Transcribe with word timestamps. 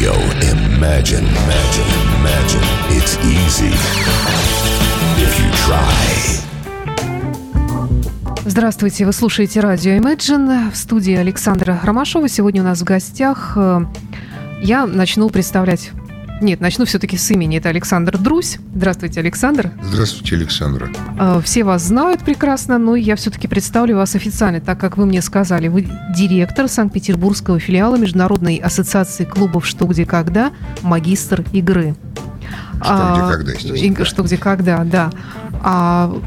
Radio. 0.00 0.14
Imagine, 0.78 1.26
imagine, 1.44 1.90
imagine. 2.20 2.62
It's 2.88 3.18
easy 3.22 3.72
if 5.18 5.38
you 5.38 5.50
try. 5.66 6.40
Здравствуйте, 8.46 9.04
вы 9.04 9.12
слушаете 9.12 9.60
радио 9.60 9.92
Imagine. 9.92 10.70
В 10.70 10.76
студии 10.76 11.14
Александра 11.14 11.78
Ромашова. 11.82 12.28
Сегодня 12.28 12.62
у 12.62 12.64
нас 12.64 12.80
в 12.80 12.84
гостях 12.84 13.52
э, 13.56 13.80
я 14.62 14.86
начну 14.86 15.28
представлять 15.28 15.90
нет, 16.40 16.60
начну 16.60 16.86
все-таки 16.86 17.16
с 17.16 17.30
имени. 17.30 17.58
Это 17.58 17.68
Александр 17.68 18.16
Друзь. 18.16 18.58
Здравствуйте, 18.74 19.20
Александр. 19.20 19.72
Здравствуйте, 19.82 20.36
Александра. 20.36 20.88
Э, 21.18 21.40
все 21.44 21.64
вас 21.64 21.82
знают 21.82 22.22
прекрасно, 22.22 22.78
но 22.78 22.96
я 22.96 23.16
все-таки 23.16 23.46
представлю 23.46 23.96
вас 23.96 24.14
официально, 24.14 24.60
так 24.60 24.78
как 24.80 24.96
вы 24.96 25.06
мне 25.06 25.20
сказали. 25.20 25.68
Вы 25.68 25.86
директор 26.16 26.68
Санкт-Петербургского 26.68 27.60
филиала 27.60 27.96
Международной 27.96 28.56
ассоциации 28.56 29.24
клубов 29.24 29.66
«Что, 29.66 29.86
где, 29.86 30.06
когда», 30.06 30.52
магистр 30.82 31.44
игры. 31.52 31.94
Что, 32.82 33.12
где, 33.12 33.36
когда, 33.36 33.52
естественно. 33.52 34.04
Что, 34.04 34.22
где, 34.22 34.36
когда, 34.38 34.84
да. 34.84 35.10
А 35.62 36.18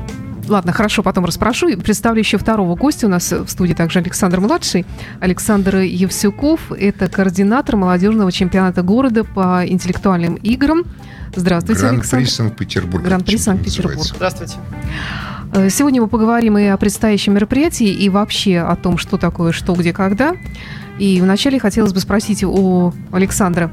Ладно, 0.47 0.73
хорошо, 0.73 1.03
потом 1.03 1.25
расспрошу. 1.25 1.75
Представлю 1.77 2.20
еще 2.20 2.38
второго 2.38 2.75
гостя. 2.75 3.07
У 3.07 3.09
нас 3.09 3.31
в 3.31 3.47
студии 3.47 3.73
также 3.73 3.99
Александр 3.99 4.39
Младший. 4.39 4.85
Александр 5.19 5.77
Евсюков– 5.77 6.71
это 6.77 7.07
координатор 7.07 7.75
молодежного 7.77 8.31
чемпионата 8.31 8.81
города 8.81 9.23
по 9.23 9.63
интеллектуальным 9.66 10.35
играм. 10.35 10.83
Здравствуйте, 11.35 11.81
Гран-при 11.81 11.99
Александр. 11.99 12.29
Санкт-Петербург. 12.29 13.03
Гран-при 13.03 13.38
Санкт-Петербург. 13.38 13.99
Здравствуйте. 13.99 14.55
Э, 15.53 15.69
Сегодня 15.69 16.02
мы 16.02 16.07
поговорим 16.07 16.57
и 16.57 16.66
о 16.66 16.77
предстоящем 16.77 17.33
мероприятии, 17.33 17.88
и 17.88 18.09
вообще 18.09 18.59
о 18.59 18.75
том, 18.75 18.97
что 18.97 19.17
такое 19.17 19.52
«Что, 19.52 19.73
где, 19.73 19.94
когда». 19.94 20.35
И 20.99 21.20
вначале 21.21 21.59
хотелось 21.59 21.91
бы 21.91 21.99
спросить 21.99 22.43
у 22.43 22.93
Александра. 23.11 23.71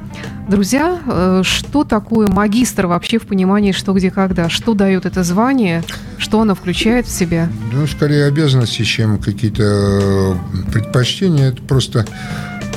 Друзья, 0.48 0.98
э, 1.06 1.42
что 1.44 1.84
такое 1.84 2.28
магистр 2.28 2.86
вообще 2.86 3.18
в 3.18 3.26
понимании 3.26 3.72
«Что, 3.72 3.92
где, 3.92 4.10
когда»? 4.10 4.48
Что 4.48 4.74
дает 4.74 5.04
это 5.04 5.22
звание? 5.22 5.84
Что 6.18 6.40
оно 6.40 6.54
включает 6.54 7.06
в 7.06 7.10
себя? 7.10 7.50
Ну, 7.72 7.86
скорее 7.86 8.24
обязанности, 8.24 8.82
чем 8.82 9.18
какие-то 9.18 9.62
э, 9.62 10.34
предпочтения. 10.72 11.48
Это 11.50 11.62
просто 11.62 12.06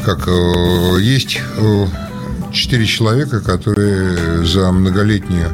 как 0.05 0.27
э, 0.27 1.01
есть 1.01 1.39
четыре 2.51 2.85
человека, 2.85 3.39
которые 3.39 4.45
за 4.45 4.71
многолетнюю 4.71 5.49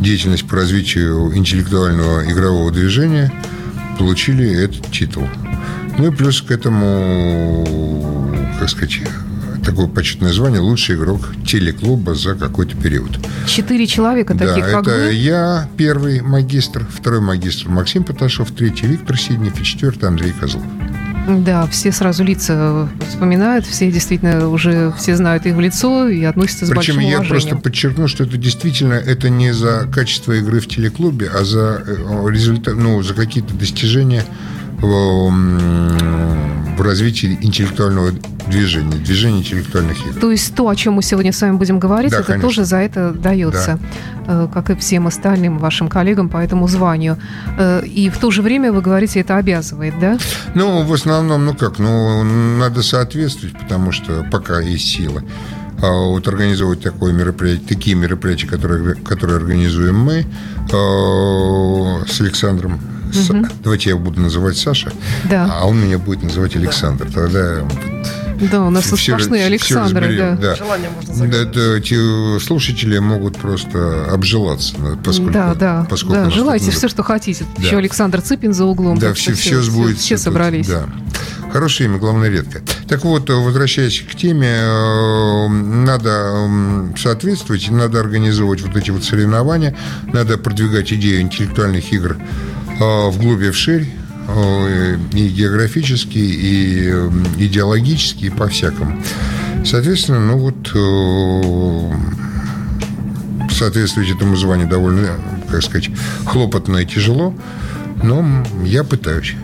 деятельность 0.00 0.46
по 0.48 0.56
развитию 0.56 1.36
интеллектуального 1.36 2.30
игрового 2.30 2.70
движения 2.72 3.32
получили 3.98 4.64
этот 4.64 4.90
титул. 4.90 5.28
Ну 6.00 6.06
и 6.06 6.10
плюс 6.10 6.40
к 6.40 6.50
этому, 6.50 8.34
как 8.58 8.70
сказать, 8.70 9.00
такое 9.62 9.86
почетное 9.86 10.32
звание 10.32 10.58
лучший 10.58 10.94
игрок 10.96 11.28
телеклуба 11.46 12.14
за 12.14 12.34
какой-то 12.36 12.74
период. 12.74 13.18
Четыре 13.46 13.86
человека 13.86 14.32
таких, 14.32 14.64
да, 14.64 14.70
как 14.70 14.86
это 14.86 14.96
вы? 14.96 15.12
я 15.12 15.68
первый 15.76 16.22
магистр, 16.22 16.86
второй 16.90 17.20
магистр 17.20 17.68
Максим 17.68 18.04
Поташов, 18.04 18.50
третий 18.52 18.86
Виктор 18.86 19.18
Сиднев 19.18 19.60
и 19.60 19.62
четвертый 19.62 20.08
Андрей 20.08 20.32
Козлов. 20.32 20.64
Да, 21.28 21.66
все 21.66 21.92
сразу 21.92 22.24
лица 22.24 22.88
вспоминают, 23.06 23.66
все 23.66 23.92
действительно 23.92 24.48
уже 24.48 24.94
все 24.96 25.14
знают 25.16 25.44
их 25.44 25.54
в 25.54 25.60
лицо 25.60 26.08
и 26.08 26.24
относятся 26.24 26.64
с 26.64 26.70
Причем 26.70 26.76
большим 26.76 27.00
я 27.00 27.16
уважением. 27.18 27.28
просто 27.28 27.56
подчеркну, 27.56 28.08
что 28.08 28.24
это 28.24 28.38
действительно 28.38 28.94
это 28.94 29.28
не 29.28 29.52
за 29.52 29.86
качество 29.92 30.32
игры 30.32 30.60
в 30.60 30.66
телеклубе, 30.66 31.28
а 31.28 31.44
за 31.44 31.84
э, 31.86 32.30
результат, 32.30 32.76
ну, 32.76 33.02
за 33.02 33.12
какие-то 33.12 33.52
достижения 33.52 34.24
в, 34.80 36.82
развитии 36.82 37.38
интеллектуального 37.40 38.12
движения, 38.48 38.96
движения 38.96 39.38
интеллектуальных 39.38 40.06
игр. 40.06 40.20
То 40.20 40.30
есть 40.30 40.54
то, 40.54 40.68
о 40.68 40.74
чем 40.74 40.94
мы 40.94 41.02
сегодня 41.02 41.32
с 41.32 41.40
вами 41.40 41.56
будем 41.56 41.78
говорить, 41.78 42.10
Да, 42.10 42.18
это 42.18 42.26
конечно. 42.26 42.48
тоже 42.48 42.64
за 42.64 42.78
это 42.78 43.12
дается, 43.12 43.78
э, 44.26 44.48
как 44.52 44.70
и 44.70 44.74
всем 44.74 45.06
остальным 45.06 45.58
вашим 45.58 45.88
коллегам 45.88 46.28
по 46.28 46.38
этому 46.38 46.68
званию. 46.68 47.18
Э, 47.58 47.82
И 47.84 48.10
в 48.10 48.18
то 48.18 48.30
же 48.30 48.42
время, 48.42 48.72
вы 48.72 48.80
говорите, 48.80 49.20
это 49.20 49.36
обязывает, 49.36 49.94
да? 50.00 50.18
Ну, 50.54 50.82
в 50.82 50.92
основном, 50.92 51.44
ну 51.44 51.54
как, 51.54 51.78
ну, 51.78 52.24
надо 52.58 52.82
соответствовать, 52.82 53.56
потому 53.58 53.92
что 53.92 54.26
пока 54.30 54.60
есть 54.60 54.86
сила. 54.86 55.22
А 55.82 55.92
вот 55.92 56.28
организовывать 56.28 56.82
такое 56.82 57.12
мероприятие, 57.12 57.66
такие 57.66 57.96
мероприятия, 57.96 58.46
которые, 58.46 58.96
которые 58.96 59.36
организуем 59.36 59.98
мы 59.98 60.26
э, 60.72 62.04
с 62.06 62.20
Александром. 62.20 62.80
С- 63.12 63.30
давайте 63.62 63.90
я 63.90 63.96
буду 63.96 64.20
называть 64.20 64.56
Саша, 64.56 64.92
Да. 65.28 65.48
а 65.60 65.66
он 65.66 65.80
меня 65.80 65.98
будет 65.98 66.22
называть 66.22 66.56
Александр. 66.56 67.10
Тогда 67.12 67.58
Да, 68.50 68.62
у 68.62 68.70
нас 68.70 68.84
всё- 68.84 68.96
сплошные 68.96 69.44
Александры, 69.46 70.00
разберем, 70.06 70.36
да. 70.36 70.42
да. 70.42 70.54
Желание 70.56 70.88
можно 70.90 71.08
Да, 71.12 71.14
загадать. 71.18 71.52
да, 71.52 71.76
эти 71.76 72.38
слушатели 72.38 72.98
могут 72.98 73.36
просто 73.36 74.06
обжелаться, 74.10 74.74
поскольку, 75.04 75.32
да, 75.32 75.54
да, 75.54 75.86
поскольку 75.90 76.14
да, 76.24 76.30
желайте 76.30 76.64
много. 76.66 76.78
все, 76.78 76.88
что 76.88 77.02
хотите. 77.02 77.44
Да. 77.58 77.62
Еще 77.62 77.76
Александр 77.76 78.22
Цыпин 78.22 78.54
за 78.54 78.64
углом. 78.64 78.98
Да, 78.98 79.12
все, 79.12 79.34
все 79.34 79.60
сбудется. 79.60 80.02
Все 80.02 80.14
тут, 80.16 80.24
собрались. 80.24 80.68
Да. 80.68 80.86
Хорошее 81.52 81.88
имя, 81.90 81.98
главное, 81.98 82.28
редко. 82.30 82.62
Так 82.88 83.04
вот, 83.04 83.28
возвращаясь 83.28 84.00
к 84.08 84.14
теме, 84.14 84.46
э, 84.48 85.48
надо 85.48 86.10
м, 86.10 86.94
соответствовать, 86.96 87.68
надо 87.70 87.98
организовывать 87.98 88.62
вот 88.62 88.76
эти 88.76 88.90
вот 88.92 89.02
соревнования, 89.02 89.76
надо 90.12 90.38
продвигать 90.38 90.92
идею 90.92 91.20
интеллектуальных 91.22 91.92
игр 91.92 92.16
вглубь 92.80 93.42
и 93.42 93.50
вширь, 93.50 93.86
э, 94.28 94.96
и 95.12 95.28
географически, 95.28 96.18
и 96.18 96.88
э, 96.90 97.10
идеологически, 97.38 98.26
и 98.26 98.30
по-всякому. 98.30 99.00
Соответственно, 99.64 100.20
ну 100.20 100.38
вот 100.38 100.70
э, 100.74 101.92
соответствовать 103.50 104.10
этому 104.10 104.36
званию 104.36 104.68
довольно, 104.68 105.08
как 105.50 105.62
сказать, 105.62 105.90
хлопотно 106.24 106.78
и 106.78 106.86
тяжело, 106.86 107.34
но 108.02 108.44
я 108.64 108.84
пытаюсь. 108.84 109.34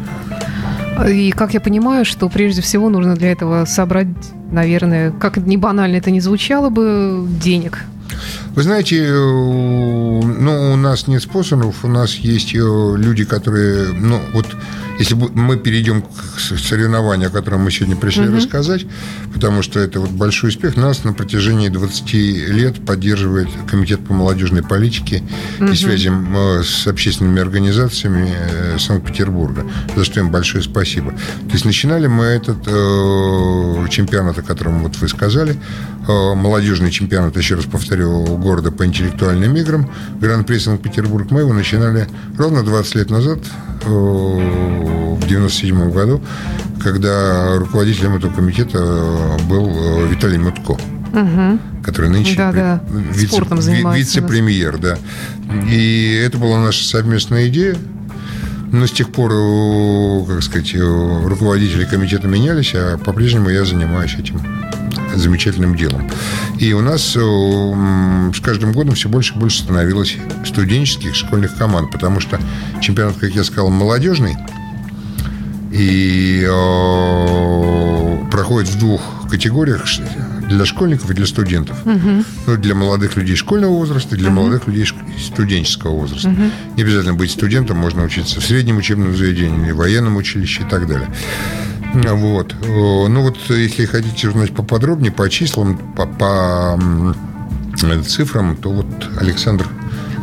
И 1.06 1.30
как 1.32 1.52
я 1.52 1.60
понимаю, 1.60 2.06
что 2.06 2.28
прежде 2.30 2.62
всего 2.62 2.88
нужно 2.88 3.16
для 3.16 3.30
этого 3.32 3.66
собрать, 3.66 4.08
наверное, 4.50 5.10
как 5.10 5.36
не 5.36 5.58
банально 5.58 5.96
это 5.96 6.10
не 6.10 6.20
звучало 6.20 6.70
бы, 6.70 7.26
денег. 7.42 7.84
Вы 8.54 8.62
знаете, 8.62 9.04
э, 9.04 9.12
ну, 9.12 10.72
у 10.72 10.76
нас 10.76 11.06
нет 11.08 11.22
спонсоров, 11.22 11.84
у 11.84 11.88
нас 11.88 12.14
есть 12.14 12.54
э, 12.54 12.58
люди, 12.58 13.24
которые, 13.24 13.92
ну, 13.92 14.20
вот, 14.32 14.46
если 14.98 15.14
мы 15.14 15.56
перейдем 15.56 16.02
к 16.02 16.40
соревнованию, 16.40 17.28
о 17.28 17.30
котором 17.30 17.62
мы 17.62 17.70
сегодня 17.70 17.96
пришли 17.96 18.28
рассказать, 18.28 18.86
потому 19.34 19.62
что 19.62 19.80
это 19.80 20.00
вот 20.00 20.10
большой 20.10 20.50
успех, 20.50 20.76
нас 20.76 21.04
на 21.04 21.12
протяжении 21.12 21.68
20 21.68 22.12
лет 22.48 22.84
поддерживает 22.84 23.48
Комитет 23.68 24.04
по 24.06 24.14
молодежной 24.14 24.62
политике 24.62 25.22
и 25.60 25.74
связям 25.74 26.34
э, 26.36 26.62
с 26.62 26.86
общественными 26.86 27.40
организациями 27.40 28.34
э, 28.34 28.78
Санкт-Петербурга, 28.78 29.66
за 29.94 30.04
что 30.04 30.20
им 30.20 30.30
большое 30.30 30.62
спасибо. 30.62 31.12
То 31.12 31.52
есть 31.52 31.64
начинали 31.64 32.06
мы 32.06 32.24
этот 32.24 32.58
э, 32.66 33.88
чемпионат, 33.90 34.38
о 34.38 34.42
котором 34.42 34.82
вот 34.82 34.96
вы 34.96 35.08
сказали, 35.08 35.56
э, 36.06 36.34
молодежный 36.34 36.90
чемпионат, 36.90 37.36
еще 37.36 37.56
раз 37.56 37.64
повторю, 37.64 38.24
города 38.38 38.70
по 38.70 38.86
интеллектуальным 38.86 39.56
играм, 39.56 39.90
Гран-при 40.20 40.58
Санкт-Петербург, 40.58 41.30
мы 41.30 41.40
его 41.40 41.52
начинали 41.52 42.06
ровно 42.38 42.62
20 42.62 42.94
лет 42.94 43.10
назад, 43.10 43.38
э, 43.84 44.85
в 44.86 45.26
97 45.26 45.90
году, 45.90 46.20
когда 46.82 47.56
руководителем 47.56 48.16
этого 48.16 48.32
комитета 48.32 48.78
был 49.48 49.68
э, 49.68 50.08
Виталий 50.08 50.38
Мутко 50.38 50.76
который 51.82 52.10
нынче 52.10 52.34
Да, 52.36 52.50
пре- 52.50 52.54
да, 52.54 52.80
вице- 53.14 53.40
ви- 53.94 53.98
вице-премьер, 53.98 54.76
да. 54.78 54.98
И 55.70 56.20
это 56.26 56.36
была 56.36 56.58
наша 56.58 56.84
совместная 56.84 57.48
идея. 57.48 57.76
Но 58.72 58.86
с 58.86 58.90
тех 58.90 59.10
пор, 59.12 59.30
э, 59.32 60.24
как 60.26 60.42
сказать, 60.42 60.74
э, 60.74 60.78
руководители 61.26 61.84
комитета 61.84 62.26
менялись, 62.26 62.72
а 62.74 62.98
по-прежнему 62.98 63.48
я 63.48 63.64
занимаюсь 63.64 64.16
этим 64.18 64.40
замечательным 65.14 65.76
делом. 65.76 66.10
И 66.58 66.72
у 66.74 66.82
нас 66.82 67.02
с 67.02 68.40
каждым 68.40 68.72
годом 68.72 68.94
все 68.94 69.08
больше 69.08 69.34
и 69.34 69.38
больше 69.38 69.60
становилось 69.60 70.16
студенческих 70.44 71.14
школьных 71.14 71.56
команд, 71.56 71.90
потому 71.92 72.20
что 72.20 72.38
чемпионат, 72.82 73.16
как 73.16 73.30
я 73.30 73.44
сказал, 73.44 73.70
молодежный, 73.70 74.36
и 75.76 76.46
э, 76.48 78.30
проходит 78.30 78.70
в 78.70 78.78
двух 78.78 79.28
категориях 79.28 79.84
для 80.48 80.64
школьников 80.64 81.10
и 81.10 81.14
для 81.14 81.26
студентов. 81.26 81.76
Ну, 82.46 82.56
для 82.56 82.74
молодых 82.74 83.16
людей 83.16 83.36
школьного 83.36 83.72
возраста 83.72 84.14
и 84.14 84.18
для 84.18 84.30
молодых 84.30 84.66
людей 84.68 84.86
студенческого 85.18 85.90
возраста. 85.90 86.34
Не 86.76 86.82
обязательно 86.82 87.14
быть 87.14 87.30
студентом, 87.30 87.76
можно 87.76 88.04
учиться 88.04 88.40
в 88.40 88.44
среднем 88.44 88.78
учебном 88.78 89.14
заведении, 89.14 89.72
в 89.72 89.76
военном 89.76 90.16
училище 90.16 90.62
и 90.62 90.66
так 90.66 90.86
далее. 90.86 91.08
Вот. 91.92 92.54
Э, 92.62 93.08
Ну 93.08 93.22
вот, 93.22 93.36
если 93.50 93.84
хотите 93.84 94.28
узнать 94.28 94.54
поподробнее, 94.54 95.12
по 95.12 95.28
числам, 95.28 95.76
по, 95.94 96.06
по, 96.06 96.80
цифрам, 98.06 98.56
то 98.56 98.70
вот 98.70 98.86
Александр 99.18 99.66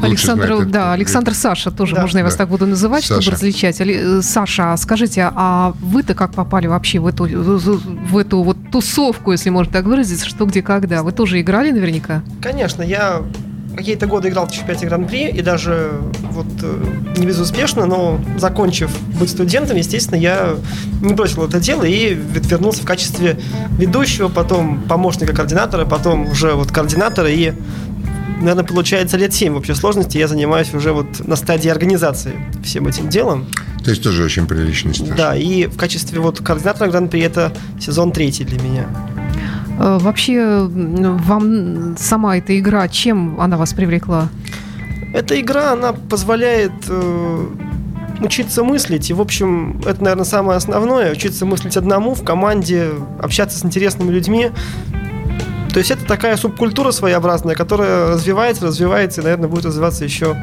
Александр, 0.07 0.45
знает 0.47 0.71
да, 0.71 0.79
это. 0.81 0.93
Александр 0.93 1.33
Саша, 1.33 1.71
тоже 1.71 1.95
Да. 1.95 2.01
можно 2.01 2.19
я 2.19 2.23
вас 2.23 2.33
Да. 2.33 2.39
так 2.39 2.49
буду 2.49 2.65
называть, 2.67 3.03
Саша. 3.05 3.21
чтобы 3.21 3.35
различать. 3.35 3.79
Э, 3.81 4.21
Саша, 4.21 4.73
а 4.73 4.77
скажите, 4.77 5.29
а 5.33 5.73
вы-то 5.81 6.13
как 6.13 6.33
попали 6.33 6.67
вообще 6.67 6.99
в 6.99 7.07
эту, 7.07 7.25
в 7.25 8.17
эту 8.17 8.43
вот 8.43 8.57
тусовку, 8.71 9.31
если 9.31 9.49
можно 9.49 9.71
так 9.73 9.85
выразиться, 9.85 10.27
что, 10.27 10.45
где, 10.45 10.61
когда? 10.61 11.03
Вы 11.03 11.11
тоже 11.11 11.39
играли 11.41 11.71
наверняка? 11.71 12.23
Конечно, 12.41 12.81
я 12.81 13.21
какие-то 13.75 14.05
годы 14.05 14.29
играл 14.29 14.45
в 14.47 14.51
чемпионате 14.51 14.85
Гран-при, 14.85 15.29
и 15.31 15.41
даже 15.41 15.93
вот 16.29 16.45
э, 16.61 16.83
не 17.17 17.25
безуспешно, 17.25 17.87
но 17.87 18.19
закончив 18.37 18.91
быть 19.19 19.31
студентом, 19.31 19.77
естественно, 19.77 20.15
я 20.19 20.55
не 21.01 21.13
бросил 21.15 21.43
это 21.43 21.59
дело 21.59 21.83
и 21.83 22.13
вернулся 22.13 22.83
в 22.83 22.85
качестве 22.85 23.39
ведущего, 23.79 24.27
потом 24.29 24.83
помощника 24.83 25.33
координатора, 25.35 25.85
потом 25.85 26.27
уже 26.29 26.53
вот 26.53 26.71
координатора 26.71 27.31
и 27.31 27.53
Наверное, 28.43 28.65
получается 28.65 29.15
лет 29.15 29.33
7 29.33 29.53
в 29.53 29.57
общей 29.57 29.73
сложности. 29.73 30.17
Я 30.17 30.27
занимаюсь 30.27 30.73
уже 30.73 30.91
вот 30.91 31.25
на 31.25 31.37
стадии 31.37 31.69
организации 31.69 32.33
всем 32.61 32.87
этим 32.87 33.07
делом. 33.07 33.47
То 33.85 33.89
есть 33.91 34.03
тоже 34.03 34.21
очень 34.23 34.47
приличный 34.47 34.93
стаж. 34.93 35.17
Да, 35.17 35.35
и 35.35 35.65
в 35.67 35.77
качестве 35.77 36.19
вот 36.19 36.41
координатора 36.41 36.89
Гран-при 36.89 37.21
это 37.21 37.53
сезон 37.79 38.11
третий 38.11 38.43
для 38.43 38.61
меня. 38.61 38.85
Э, 39.79 39.97
Вообще, 39.97 40.67
вам 40.69 41.95
сама 41.97 42.37
эта 42.37 42.59
игра, 42.59 42.89
чем 42.89 43.39
она 43.39 43.55
вас 43.55 43.73
привлекла? 43.73 44.27
Эта 45.13 45.39
игра, 45.39 45.71
она 45.71 45.93
позволяет 45.93 46.73
э, 46.89 47.47
учиться 48.19 48.65
мыслить. 48.65 49.09
И, 49.09 49.13
в 49.13 49.21
общем, 49.21 49.81
это, 49.85 50.03
наверное, 50.03 50.25
самое 50.25 50.57
основное. 50.57 51.13
Учиться 51.13 51.45
мыслить 51.45 51.77
одному, 51.77 52.13
в 52.13 52.25
команде, 52.25 52.89
общаться 53.21 53.57
с 53.57 53.63
интересными 53.63 54.11
людьми. 54.11 54.51
То 55.73 55.79
есть 55.79 55.89
это 55.89 56.05
такая 56.05 56.37
субкультура 56.37 56.91
своеобразная, 56.91 57.55
которая 57.55 58.11
развивается, 58.11 58.67
развивается 58.67 59.21
и, 59.21 59.23
наверное, 59.23 59.49
будет 59.49 59.65
развиваться 59.65 60.03
еще 60.03 60.37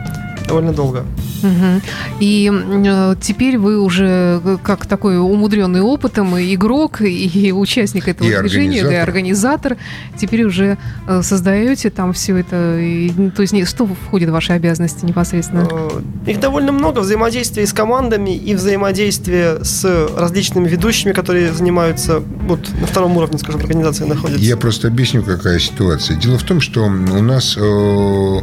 довольно 0.50 0.72
долго. 0.72 1.04
Мгм. 1.42 1.80
И 2.20 2.50
э, 2.52 3.14
теперь 3.20 3.56
вы 3.58 3.80
уже 3.80 4.40
э, 4.44 4.56
как 4.62 4.86
такой 4.86 5.18
умудренный 5.18 5.80
опытом 5.80 6.36
и 6.36 6.54
игрок, 6.54 7.00
и 7.00 7.52
участник 7.52 8.08
этого 8.08 8.28
И 8.28 8.38
движения, 8.40 8.82
да, 8.82 8.92
и 8.92 8.96
организатор. 8.96 9.76
теперь 10.18 10.44
уже 10.44 10.76
э, 11.08 11.22
создаете 11.22 11.90
там 11.90 12.12
все 12.12 12.36
это. 12.36 12.78
и, 12.78 13.10
то 13.34 13.42
есть 13.42 13.52
не- 13.54 13.64
что 13.64 13.86
входит 13.86 14.28
в 14.28 14.32
ваши 14.32 14.52
обязанности 14.52 15.04
непосредственно? 15.06 15.66
Э, 15.70 16.30
Их 16.30 16.40
довольно 16.40 16.72
много. 16.72 17.00
Взаимодействие 17.00 17.66
с 17.66 17.72
командами 17.72 18.36
и 18.36 18.54
взаимодействие 18.54 19.64
с 19.64 19.84
различными 20.16 20.68
ведущими, 20.68 21.12
которые 21.12 21.52
занимаются 21.52 22.20
вот 22.46 22.60
на 22.80 22.86
втором 22.86 23.16
уровне, 23.16 23.38
скажем, 23.38 23.60
организации 23.60 24.04
находятся. 24.04 24.44
Я 24.44 24.56
просто 24.56 24.88
объясню, 24.88 25.22
какая 25.22 25.58
ситуация. 25.58 26.16
Дело 26.16 26.36
в 26.38 26.42
том, 26.42 26.60
что 26.60 26.84
у 26.84 27.22
нас 27.22 27.56
э, 27.58 28.40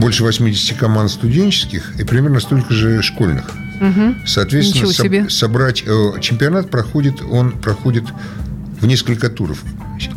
больше 0.00 0.22
80 0.22 0.76
команд 0.76 1.10
студенческих 1.10 1.98
и 1.98 2.04
примерно 2.04 2.40
столько 2.40 2.72
же 2.72 3.02
школьных. 3.02 3.44
Мгм. 3.80 4.16
Соответственно, 4.26 4.86
соб- 4.88 4.92
себе. 5.04 5.30
собрать 5.30 5.82
э, 5.86 6.20
чемпионат 6.20 6.70
проходит, 6.70 7.16
он 7.28 7.52
проходит 7.52 8.04
в 8.80 8.86
несколько 8.86 9.28
туров. 9.28 9.62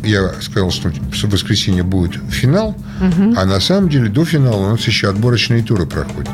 Я 0.04 0.32
сказал, 0.40 0.70
что 0.70 0.90
в 0.90 1.24
воскресенье 1.30 1.82
будет 1.82 2.20
финал, 2.30 2.76
а 3.00 3.44
на 3.44 3.60
самом 3.60 3.88
деле 3.88 4.08
до 4.08 4.24
финала 4.24 4.66
у 4.66 4.70
нас 4.70 4.80
еще 4.86 5.08
отборочные 5.08 5.62
туры 5.62 5.86
проходят. 5.86 6.32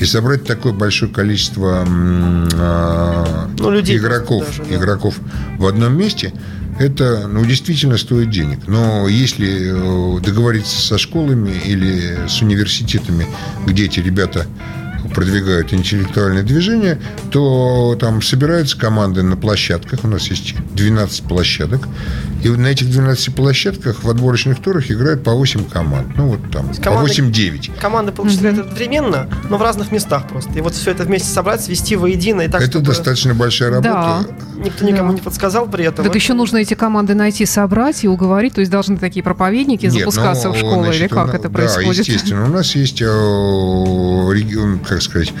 И 0.00 0.04
собрать 0.04 0.44
такое 0.44 0.72
большое 0.72 1.10
количество 1.12 1.84
а, 1.86 3.48
Ну, 3.58 3.70
людей 3.70 3.98
игроков, 3.98 4.46
даже, 4.46 4.62
да. 4.70 4.76
игроков 4.76 5.16
в 5.58 5.66
одном 5.66 5.96
месте, 5.96 6.32
это 6.78 7.26
ну, 7.28 7.44
действительно 7.44 7.96
стоит 7.98 8.30
денег. 8.30 8.66
Но 8.66 9.08
если 9.08 10.18
э, 10.18 10.20
договориться 10.20 10.80
со 10.80 10.98
школами 10.98 11.52
или 11.64 12.26
с 12.28 12.42
университетами, 12.42 13.26
где 13.66 13.86
эти 13.86 14.00
ребята 14.00 14.46
продвигают 15.14 15.72
интеллектуальное 15.72 16.42
движение, 16.42 17.00
то 17.30 17.96
там 18.00 18.22
собираются 18.22 18.78
команды 18.78 19.22
на 19.22 19.36
площадках. 19.36 20.04
У 20.04 20.08
нас 20.08 20.28
есть 20.28 20.54
12 20.74 21.24
площадок. 21.24 21.88
И 22.44 22.48
вот 22.50 22.58
на 22.58 22.66
этих 22.66 22.90
12 22.90 23.34
площадках 23.34 24.04
в 24.04 24.10
отборочных 24.10 24.60
турах 24.60 24.90
играют 24.90 25.24
по 25.24 25.32
8 25.32 25.64
команд. 25.64 26.08
Ну, 26.14 26.28
вот 26.28 26.50
там, 26.52 26.68
по 26.68 26.80
команды- 26.82 27.10
8-9. 27.22 27.80
Команды 27.80 28.12
получают 28.12 28.42
это 28.44 28.60
одновременно, 28.60 29.28
но 29.48 29.56
в 29.56 29.62
разных 29.62 29.90
местах 29.90 30.28
просто. 30.28 30.52
И 30.52 30.60
вот 30.60 30.74
все 30.74 30.90
это 30.90 31.04
вместе 31.04 31.28
собрать, 31.28 31.62
свести 31.62 31.96
воедино, 31.96 32.42
и 32.42 32.48
так, 32.48 32.60
Это 32.60 32.70
чтобы 32.70 32.84
достаточно 32.86 33.34
большая 33.34 33.70
работа. 33.70 33.88
Да. 33.88 34.24
никто 34.62 34.84
никому 34.84 35.08
Да. 35.08 35.14
не 35.14 35.20
подсказал 35.22 35.66
при 35.68 35.84
этом. 35.86 36.04
Так 36.04 36.06
Это- 36.06 36.18
еще 36.18 36.34
нужно 36.34 36.58
эти 36.58 36.74
команды 36.74 37.14
найти, 37.14 37.46
собрать 37.46 38.04
и 38.04 38.08
уговорить. 38.08 38.54
То 38.54 38.60
есть 38.60 38.70
должны 38.70 38.98
такие 38.98 39.22
проповедники 39.22 39.86
Нет, 39.86 39.94
запускаться 39.94 40.48
ну, 40.48 40.54
в 40.54 40.58
школу, 40.58 40.84
значит, 40.84 41.00
или 41.00 41.08
как 41.08 41.28
у 41.28 41.30
это 41.30 41.48
Да, 41.48 41.48
происходит? 41.48 42.06
естественно. 42.06 42.44
У 42.44 42.48
нас 42.48 42.74
есть, 42.74 43.00
э, 43.00 43.04
регион, 43.06 44.80
как 44.80 45.00
сказать, 45.02 45.32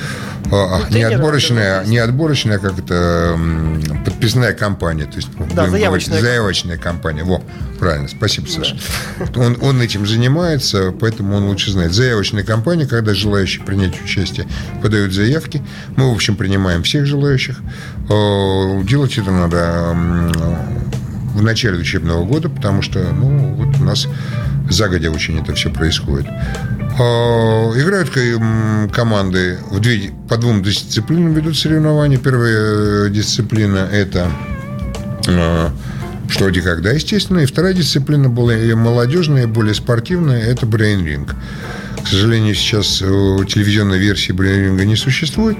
э, 0.54 0.78
не 0.84 0.90
тренеры, 0.90 1.14
отборочная, 1.14 1.56
наверное, 1.56 1.90
не 1.90 1.98
отборочная, 1.98 2.56
а 2.56 2.58
как 2.58 2.78
это, 2.78 3.38
подписная 4.04 4.52
компания. 4.52 5.06
То 5.06 5.16
есть, 5.16 5.28
будем 5.30 5.54
говорить, 5.54 5.70
заявочная. 5.72 6.20
заявочная 6.20 6.78
компания. 6.78 7.24
Во, 7.24 7.42
правильно, 7.78 8.08
спасибо, 8.08 8.46
Саша. 8.48 8.76
Он, 9.36 9.56
он 9.60 9.80
этим 9.80 10.06
занимается, 10.06 10.92
поэтому 10.98 11.36
он 11.36 11.44
лучше 11.44 11.70
знает. 11.70 11.92
Заявочная 11.92 12.44
компания, 12.44 12.86
когда 12.86 13.14
желающие 13.14 13.64
принять 13.64 14.02
участие 14.02 14.46
подают 14.82 15.12
заявки. 15.12 15.62
Мы, 15.96 16.10
в 16.10 16.14
общем, 16.14 16.36
принимаем 16.36 16.82
всех 16.82 17.06
желающих. 17.06 17.58
Э, 18.08 18.82
Делать 18.84 19.18
это 19.18 19.30
надо 19.30 19.96
в 21.34 21.42
начале 21.42 21.78
учебного 21.78 22.24
года, 22.24 22.48
потому 22.48 22.80
что, 22.80 23.12
ну, 23.12 23.54
вот 23.54 23.80
у 23.80 23.84
нас 23.84 24.08
загодя 24.70 25.10
очень 25.10 25.38
это 25.40 25.54
все 25.54 25.70
происходит. 25.70 26.26
А, 26.98 27.72
Играют 27.76 28.10
команды 28.92 29.58
в 29.70 29.80
две, 29.80 30.12
по 30.28 30.36
двум 30.36 30.62
дисциплинам 30.62 31.34
ведут 31.34 31.58
соревнования. 31.58 32.18
Первая 32.18 33.06
э, 33.06 33.10
дисциплина– 33.10 33.78
это 33.92 34.30
э, 35.26 35.70
что, 36.28 36.50
где, 36.50 36.62
когда, 36.62 36.92
естественно. 36.92 37.40
И 37.40 37.46
вторая 37.46 37.74
дисциплина 37.74 38.28
более 38.28 38.76
молодежная, 38.76 39.46
более 39.46 39.74
спортивная– 39.74 40.40
это 40.46 40.66
брейнринг. 40.66 41.34
К 42.04 42.06
сожалению, 42.06 42.54
сейчас 42.54 43.02
э, 43.02 43.06
телевизионной 43.48 43.98
версии 43.98 44.32
брейнринга 44.32 44.84
не 44.84 44.94
существует, 44.94 45.56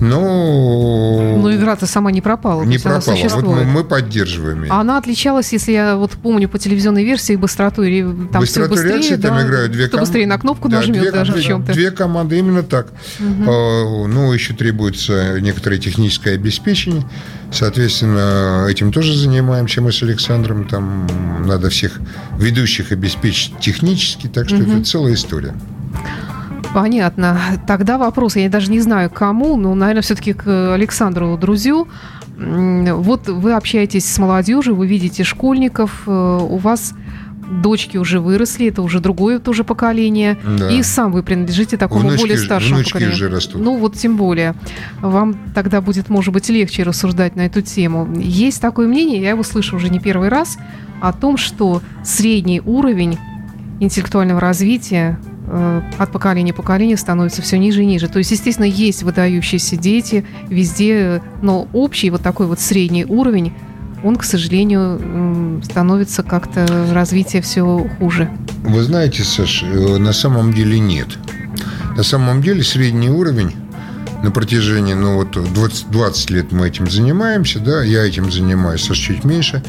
но 0.00 1.38
Но 1.38 1.54
игра-то 1.54 1.86
сама 1.86 2.10
не 2.12 2.20
пропала. 2.20 2.62
не 2.64 2.78
пропала. 2.78 3.16
Вот 3.16 3.42
мы, 3.44 3.64
мы 3.64 3.84
поддерживаем 3.84 4.64
ее. 4.64 4.70
Она 4.70 4.98
отличалась, 4.98 5.52
если 5.52 5.72
я 5.72 5.96
вот 5.96 6.12
помню 6.12 6.48
по 6.48 6.58
телевизионной 6.58 7.04
версии, 7.04 7.36
быстротой. 7.36 8.02
Там 8.02 8.42
все 8.44 8.60
Быстроту 8.60 8.70
быстрее, 8.70 8.92
реакции 8.94 9.16
там 9.16 9.36
да, 9.36 9.46
играют 9.46 9.72
две 9.72 9.86
кто 9.88 9.98
ком- 9.98 10.04
быстрее 10.04 10.26
на 10.26 10.38
кнопку 10.38 10.68
Да, 10.68 10.76
нажмет 10.78 11.00
две- 11.00 11.12
даже 11.12 11.32
в 11.32 11.34
две- 11.36 11.44
чем-то. 11.44 11.72
Две 11.72 11.90
команды 11.90 12.38
именно 12.38 12.62
так. 12.62 12.88
А, 13.20 14.06
Ну, 14.06 14.32
еще 14.32 14.54
требуется 14.54 15.38
некоторое 15.40 15.78
техническое 15.78 16.34
обеспечение. 16.34 17.04
Соответственно, 17.52 18.66
этим 18.68 18.92
тоже 18.92 19.16
занимаемся 19.16 19.80
мы 19.80 19.92
с 19.92 20.02
Александром. 20.02 20.66
Там 20.68 21.06
надо 21.44 21.70
всех 21.70 21.98
ведущих 22.38 22.92
обеспечить 22.92 23.58
технически, 23.60 24.26
так 24.26 24.48
что 24.48 24.56
это 24.56 24.82
целая 24.84 25.14
история. 25.14 25.54
Понятно. 26.74 27.38
Тогда 27.66 27.98
вопрос, 27.98 28.36
я 28.36 28.48
даже 28.48 28.70
не 28.70 28.80
знаю, 28.80 29.10
кому, 29.10 29.56
но, 29.56 29.74
наверное, 29.74 30.02
все-таки 30.02 30.32
к 30.32 30.74
Александру 30.74 31.36
Друзю. 31.36 31.88
Вот 32.38 33.28
вы 33.28 33.54
общаетесь 33.54 34.04
с 34.12 34.18
молодежью, 34.18 34.76
вы 34.76 34.86
видите 34.86 35.24
школьников, 35.24 36.02
э, 36.06 36.10
у 36.10 36.58
вас 36.58 36.92
дочки 37.62 37.96
уже 37.96 38.20
выросли, 38.20 38.68
это 38.68 38.82
уже 38.82 39.00
другое 39.00 39.38
тоже 39.38 39.64
поколение. 39.64 40.36
Да. 40.58 40.70
И 40.70 40.82
сам 40.82 41.12
вы 41.12 41.22
принадлежите 41.22 41.76
такому 41.76 42.08
Внучки 42.08 42.20
более 42.20 42.38
старшему 42.38 42.74
внучки 42.76 42.92
поколению. 42.92 43.16
уже 43.16 43.28
растут. 43.28 43.62
Ну 43.62 43.76
вот 43.78 43.94
тем 43.94 44.16
более. 44.16 44.54
Вам 45.00 45.34
тогда 45.54 45.80
будет, 45.80 46.08
может 46.08 46.34
быть, 46.34 46.48
легче 46.48 46.82
рассуждать 46.82 47.36
на 47.36 47.46
эту 47.46 47.62
тему. 47.62 48.08
Есть 48.18 48.60
такое 48.60 48.86
мнение, 48.86 49.20
я 49.20 49.30
его 49.30 49.42
слышу 49.42 49.76
уже 49.76 49.88
не 49.88 50.00
первый 50.00 50.28
раз, 50.28 50.58
о 51.00 51.12
том, 51.12 51.36
что 51.36 51.82
средний 52.04 52.60
уровень 52.60 53.18
интеллектуального 53.80 54.40
развития 54.40 55.18
э, 55.22 55.35
от 55.98 56.12
поколения 56.12 56.52
к 56.52 56.56
поколению 56.56 56.98
становится 56.98 57.42
все 57.42 57.58
ниже 57.58 57.82
и 57.82 57.86
ниже. 57.86 58.08
То 58.08 58.18
есть, 58.18 58.30
естественно, 58.30 58.66
есть 58.66 59.02
выдающиеся 59.02 59.76
дети 59.76 60.24
везде, 60.48 61.22
но 61.42 61.68
общий 61.72 62.10
вот 62.10 62.22
такой 62.22 62.46
вот 62.46 62.60
средний 62.60 63.04
уровень, 63.04 63.52
он, 64.02 64.16
к 64.16 64.24
сожалению, 64.24 65.62
становится 65.64 66.22
как-то 66.22 66.66
развитие 66.92 67.42
все 67.42 67.88
хуже. 67.98 68.30
Вы 68.62 68.82
знаете, 68.82 69.24
Саш, 69.24 69.62
э, 69.62 69.98
на 69.98 70.12
самом 70.12 70.52
деле 70.52 70.78
нет. 70.78 71.18
На 71.96 72.02
самом 72.02 72.42
деле 72.42 72.62
средний 72.62 73.08
уровень 73.08 73.54
на 74.22 74.30
протяжении, 74.30 74.94
ну 74.94 75.14
вот 75.14 75.32
20, 75.32 75.90
20 75.90 76.30
лет 76.30 76.52
мы 76.52 76.68
этим 76.68 76.90
занимаемся, 76.90 77.58
да, 77.58 77.82
я 77.82 78.04
этим 78.04 78.30
занимаюсь, 78.30 78.82
Саш 78.82 78.98
чуть 78.98 79.24
меньше. 79.24 79.62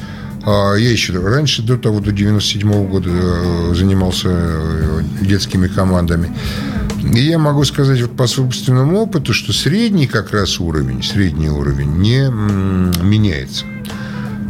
А 0.46 0.76
Я 0.76 0.92
еще 0.92 1.14
раньше, 1.20 1.62
до 1.62 1.78
того, 1.78 2.00
до 2.00 2.12
97 2.12 2.88
года 2.88 3.10
э, 3.12 3.74
занимался 3.76 4.30
э, 4.30 5.02
детскими 5.22 5.68
командами. 5.68 6.32
И 7.14 7.20
я 7.20 7.38
могу 7.38 7.64
сказать 7.64 8.02
вот 8.02 8.16
по 8.16 8.28
собственному 8.28 9.00
опыту, 9.00 9.34
что 9.34 9.54
средний 9.54 10.08
как 10.08 10.32
раз 10.32 10.60
уровень, 10.60 11.04
средний 11.04 11.50
уровень 11.50 11.98
не 11.98 12.30
меняется. 13.04 13.66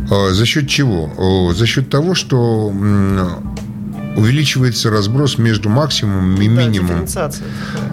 А 0.09 0.33
За 0.33 0.45
счет 0.45 0.69
чего? 0.69 1.53
За 1.53 1.65
счет 1.65 1.89
того, 1.89 2.15
что 2.15 2.71
увеличивается 4.17 4.89
разброс 4.89 5.37
между 5.37 5.69
максимумом 5.69 6.41
и 6.41 6.47
Да, 6.49 6.63
минимумом 6.63 7.05
э, 7.05 7.29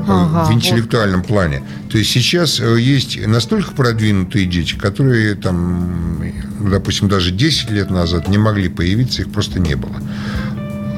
Ага, 0.08 0.50
в 0.50 0.52
интеллектуальном 0.54 1.22
плане. 1.22 1.62
То 1.90 1.98
есть 1.98 2.10
сейчас 2.10 2.60
э, 2.60 2.80
есть 2.80 3.24
настолько 3.26 3.72
продвинутые 3.72 4.46
дети, 4.46 4.74
которые 4.74 5.34
там, 5.34 6.22
допустим, 6.60 7.08
даже 7.08 7.30
10 7.30 7.70
лет 7.70 7.90
назад 7.90 8.26
не 8.28 8.38
могли 8.38 8.70
появиться, 8.70 9.20
их 9.20 9.30
просто 9.32 9.60
не 9.60 9.74
было. 9.74 9.96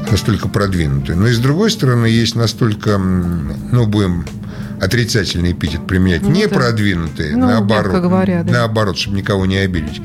Настолько 0.09 0.49
продвинутые. 0.49 1.17
Но 1.17 1.27
и 1.27 1.33
с 1.33 1.39
другой 1.39 1.73
стороны, 1.73 2.07
есть 2.07 2.37
настолько, 2.37 2.97
ну, 2.97 3.85
будем 3.87 4.25
отрицательный 4.81 5.53
эпитет 5.53 5.85
применять, 5.89 6.23
Ну 6.23 6.29
да. 6.29 6.35
непродвинутые, 6.37 7.37
Ну, 7.37 7.47
наоборот, 7.47 8.01
говоря, 8.01 8.45
да. 8.45 8.53
наоборот, 8.53 8.97
чтобы 8.97 9.17
никого 9.17 9.45
не 9.47 9.57
обидеть, 9.57 10.01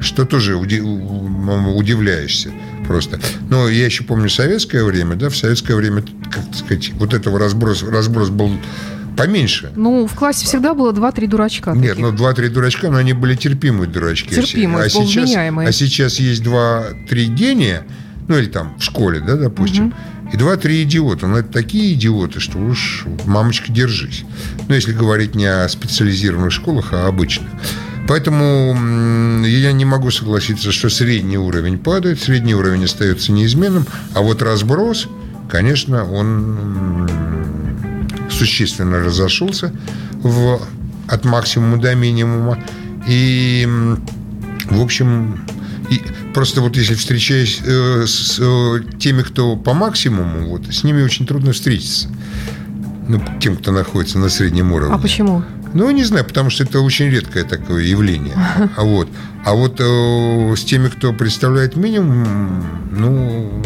что 0.00 0.24
тоже 0.24 0.56
удивляешься 0.56 2.50
просто. 2.86 3.20
Но 3.48 3.68
я 3.68 3.84
еще 3.84 4.02
помню 4.04 4.28
советское 4.28 4.82
время, 4.82 5.14
да, 5.14 5.28
в 5.28 5.36
советское 5.36 5.76
время, 5.76 6.02
как 6.30 6.42
сказать, 6.54 6.90
вот 6.94 7.14
этого 7.14 7.38
разброс, 7.38 7.82
разброс 7.82 8.30
был 8.30 8.50
поменьше. 9.16 9.70
Ну, 9.76 10.06
в 10.06 10.14
классе 10.14 10.46
всегда 10.46 10.74
было 10.74 10.92
2-3 10.92 11.26
дурачка. 11.28 11.72
Нет, 11.72 11.90
таких. 11.90 11.98
ну 11.98 12.12
два-три 12.12 12.48
дурачка, 12.48 12.90
но 12.90 12.96
они 12.96 13.12
были 13.12 13.36
терпимые 13.36 13.88
дурачки. 13.88 14.34
Терпимые, 14.34 14.86
а 14.86 14.88
сейчас, 14.88 15.30
а 15.34 15.72
сейчас 15.72 16.18
есть 16.18 16.42
два-три 16.42 17.26
гения, 17.26 17.86
ну 18.28 18.38
или 18.38 18.46
там 18.46 18.76
в 18.78 18.82
школе, 18.82 19.20
да, 19.20 19.36
допустим, 19.36 19.94
и 20.32 20.36
два-три 20.36 20.82
идиота. 20.84 21.26
Но 21.26 21.38
это 21.38 21.52
такие 21.52 21.92
идиоты, 21.94 22.40
что 22.40 22.58
уж, 22.58 23.04
мамочка, 23.26 23.70
держись. 23.70 24.24
Ну, 24.68 24.74
если 24.74 24.92
говорить 24.92 25.34
не 25.34 25.46
о 25.46 25.68
специализированных 25.68 26.52
школах, 26.52 26.92
а 26.92 27.06
обычных. 27.06 27.48
Поэтому 28.10 28.74
я 29.46 29.70
не 29.70 29.84
могу 29.84 30.10
согласиться, 30.10 30.72
что 30.72 30.90
средний 30.90 31.38
уровень 31.38 31.78
падает, 31.78 32.20
средний 32.20 32.56
уровень 32.56 32.82
остается 32.82 33.30
неизменным, 33.30 33.86
а 34.14 34.20
вот 34.22 34.42
разброс, 34.42 35.06
конечно, 35.48 36.04
он 36.10 37.08
существенно 38.28 38.98
разошелся 38.98 39.72
в, 40.24 40.60
от 41.06 41.24
максимума 41.24 41.80
до 41.80 41.94
минимума. 41.94 42.58
И, 43.06 43.68
в 44.64 44.80
общем, 44.80 45.46
и 45.88 46.02
просто 46.34 46.62
вот 46.62 46.76
если 46.76 46.96
встречаюсь 46.96 47.60
э, 47.64 48.06
с 48.08 48.40
э, 48.40 48.80
теми, 48.98 49.22
кто 49.22 49.54
по 49.54 49.72
максимуму, 49.72 50.48
вот, 50.48 50.66
с 50.66 50.82
ними 50.82 51.00
очень 51.02 51.28
трудно 51.28 51.52
встретиться. 51.52 52.08
Ну, 53.06 53.22
тем, 53.40 53.56
кто 53.56 53.70
находится 53.70 54.18
на 54.18 54.30
среднем 54.30 54.72
уровне. 54.72 54.96
А 54.96 54.98
почему? 54.98 55.44
Ну, 55.72 55.90
не 55.90 56.04
знаю, 56.04 56.24
потому 56.24 56.50
что 56.50 56.64
это 56.64 56.80
очень 56.80 57.06
редкое 57.10 57.44
такое 57.44 57.84
явление. 57.84 58.34
А 58.76 58.82
вот, 58.82 59.08
а 59.44 59.54
вот 59.54 59.80
э, 59.80 60.54
с 60.56 60.64
теми, 60.64 60.88
кто 60.88 61.12
представляет 61.12 61.76
минимум, 61.76 62.64
ну, 62.90 63.62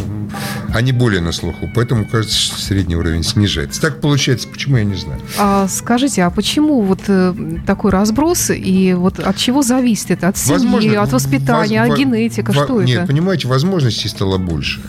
они 0.75 0.93
более 0.93 1.21
на 1.21 1.33
слуху. 1.33 1.71
Поэтому, 1.75 2.05
кажется, 2.07 2.37
что 2.37 2.61
средний 2.61 2.97
уровень 2.97 3.23
снижается. 3.23 3.81
Так 3.81 4.01
получается, 4.01 4.49
почему, 4.49 4.77
я 4.77 4.85
не 4.85 4.97
знаю. 4.97 5.21
А 5.39 5.67
скажите, 5.69 6.23
а 6.25 6.31
почему 6.31 6.81
вот 6.83 7.01
э, 7.09 7.35
такой 7.67 7.91
разброс 7.91 8.51
и 8.51 8.95
вот 8.95 9.19
от 9.21 9.37
чего 9.37 9.63
зависит 9.63 10.11
это? 10.11 10.29
От 10.29 10.37
семьи, 10.37 10.53
Возможно, 10.53 11.03
от 11.03 11.13
воспитания, 11.13 11.83
воз- 11.85 11.93
от 11.93 11.99
генетика, 11.99 12.53
во- 12.53 12.65
что 12.65 12.83
Нет, 12.83 12.99
это? 12.99 13.07
понимаете, 13.07 13.49
возможностей 13.49 14.09
стало 14.09 14.39
больше. 14.39 14.81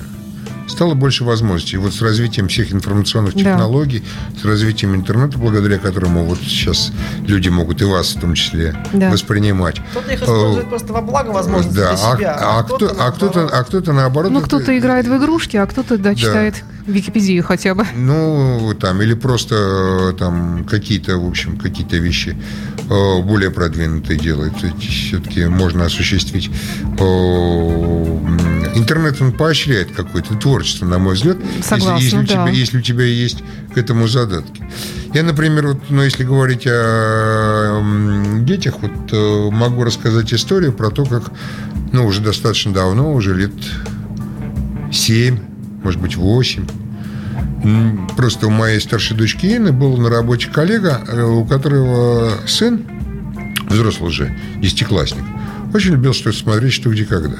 Стало 0.68 0.94
больше 0.96 1.24
возможностей. 1.24 1.78
Вот 1.78 1.94
с 1.94 2.02
развитием 2.02 2.48
всех 2.48 2.74
информационных 2.74 3.34
Да. 3.36 3.40
технологий, 3.40 4.04
с 4.42 4.44
развитием 4.46 4.96
интернета, 4.96 5.38
благодаря 5.38 5.78
которому 5.78 6.26
вот 6.26 6.40
сейчас 6.40 6.92
люди 7.28 7.50
могут 7.50 7.82
и 7.82 7.86
вас 7.86 8.16
в 8.16 8.20
том 8.20 8.34
числе 8.34 8.76
Да. 8.94 9.10
воспринимать. 9.12 9.80
Кто-то 9.92 10.12
их 10.12 10.22
использует 10.24 10.70
просто 10.70 10.94
во 10.94 11.02
благо 11.02 11.30
возможности 11.30 11.76
Да, 11.76 11.96
для 11.96 12.10
а, 12.12 12.16
себя. 12.18 12.34
а 12.42 12.64
кто, 12.64 12.76
а 13.00 13.12
кто-то, 13.12 13.40
наоборот. 13.40 13.52
а 13.54 13.64
кто-то 13.64 13.94
наоборот. 13.94 14.32
Ну, 14.32 14.40
это- 14.40 14.48
кто-то 14.48 14.78
играет 14.78 15.08
в 15.08 15.16
игрушки, 15.18 15.56
а 15.58 15.66
кто-то, 15.68 15.98
да, 15.98 16.16
читает 16.16 16.56
Википедию 16.88 17.44
хотя 17.44 17.74
бы. 17.76 17.86
Ну, 17.96 18.74
там, 18.80 19.02
или 19.02 19.14
просто 19.14 19.56
э, 19.56 20.14
там 20.18 20.66
какие-то, 20.70 21.18
в 21.18 21.28
общем, 21.28 21.58
какие-то 21.58 21.98
вещи 21.98 22.36
э, 22.90 23.22
более 23.22 23.50
продвинутые 23.52 24.20
делает. 24.20 24.54
Все-таки 24.80 25.46
можно 25.46 25.86
осуществить. 25.86 26.50
Интернет, 28.76 29.22
он 29.22 29.32
поощряет 29.32 29.92
какое-то 29.92 30.36
творчество, 30.36 30.86
на 30.86 31.00
мой 31.00 31.16
взгляд. 31.16 31.38
Согласна, 31.64 31.96
если, 31.96 32.04
если, 32.04 32.18
у 32.18 32.22
да. 32.22 32.28
тебя, 32.28 32.50
если 32.50 32.78
у 32.78 32.82
тебя 32.82 33.06
есть 33.06 33.44
к 33.74 33.78
этому 33.78 34.08
задатки. 34.08 34.64
Я, 35.14 35.24
например, 35.24 35.68
вот, 35.68 35.84
ну, 35.90 36.04
если 36.04 36.24
говорить 36.24 36.64
о 36.68 37.82
детях, 38.42 38.76
вот 38.82 38.92
э, 39.12 39.50
могу 39.52 39.84
рассказать 39.84 40.34
историю 40.34 40.74
про 40.74 40.90
то, 40.90 41.06
как, 41.06 41.32
ну, 41.94 42.06
уже 42.06 42.22
достаточно 42.22 42.74
давно, 42.74 43.14
уже 43.14 43.34
лет 43.34 43.54
7, 44.92 45.40
может 45.84 46.02
быть, 46.02 46.18
8, 46.18 46.68
М, 47.66 48.08
Просто 48.16 48.48
у 48.48 48.52
моей 48.52 48.80
старшей 48.80 49.18
дочки 49.18 49.48
Инны 49.48 49.72
был 49.72 49.98
на 49.98 50.10
работе 50.10 50.50
коллега, 50.50 51.02
э, 51.08 51.24
у 51.24 51.46
которого 51.46 52.30
сын, 52.46 52.86
взрослый 53.68 54.10
уже, 54.10 54.38
десятиклассник, 54.62 55.24
очень 55.76 55.92
любил 55.92 56.14
что-то 56.14 56.38
смотреть, 56.38 56.74
что 56.74 56.90
где 56.90 57.06
когда. 57.06 57.38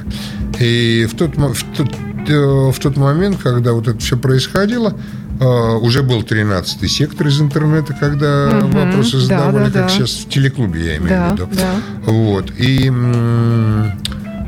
И 0.60 1.08
в 1.12 1.16
тот, 1.16 1.36
в 1.36 1.64
тот, 1.78 1.90
э, 2.28 2.72
в 2.72 2.80
тот 2.80 2.98
момент, 2.98 3.38
когда 3.42 3.74
вот 3.74 3.88
это 3.88 3.98
все 4.00 4.18
происходило, 4.18 4.96
э, 5.40 5.46
уже 5.82 6.04
был 6.04 6.22
13-й 6.22 6.88
сектор 6.88 7.28
из 7.28 7.40
интернета, 7.42 7.96
когда 8.00 8.62
Мгм, 8.64 8.72
вопросы 8.72 9.14
да, 9.18 9.20
задавали, 9.24 9.66
да, 9.66 9.72
как 9.72 9.74
да. 9.84 9.90
сейчас 9.90 10.12
в 10.12 10.30
телеклубе, 10.30 10.86
я 10.86 10.98
имею 10.98 11.10
Да, 11.10 11.30
в 11.30 11.34
виду. 11.34 11.50
да. 11.54 12.12
Вот. 12.12 12.52
И 12.58 12.88
м, 12.88 13.92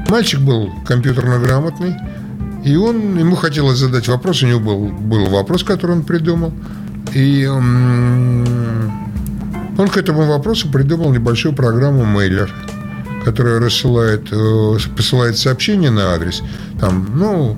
мальчик 0.09 0.39
был 0.39 0.71
компьютерно 0.85 1.39
грамотный, 1.39 1.95
и 2.65 2.75
он, 2.75 3.17
ему 3.17 3.35
хотелось 3.35 3.77
задать 3.79 4.07
вопрос, 4.07 4.43
у 4.43 4.47
него 4.47 4.59
был, 4.59 4.87
был 4.89 5.25
вопрос, 5.27 5.63
который 5.63 5.91
он 5.97 6.03
придумал. 6.03 6.53
И 7.13 7.43
м, 7.43 8.91
он 9.77 9.87
к 9.89 9.97
этому 9.97 10.23
вопросу 10.25 10.69
придумал 10.71 11.11
небольшую 11.13 11.53
программу 11.55 12.03
Mailer, 12.03 12.49
которая 13.27 13.59
рассылает, 13.59 14.29
э, 14.31 14.77
посылает 14.95 15.37
сообщение 15.37 15.91
на 15.91 16.13
адрес, 16.13 16.41
там, 16.79 17.09
ну, 17.13 17.57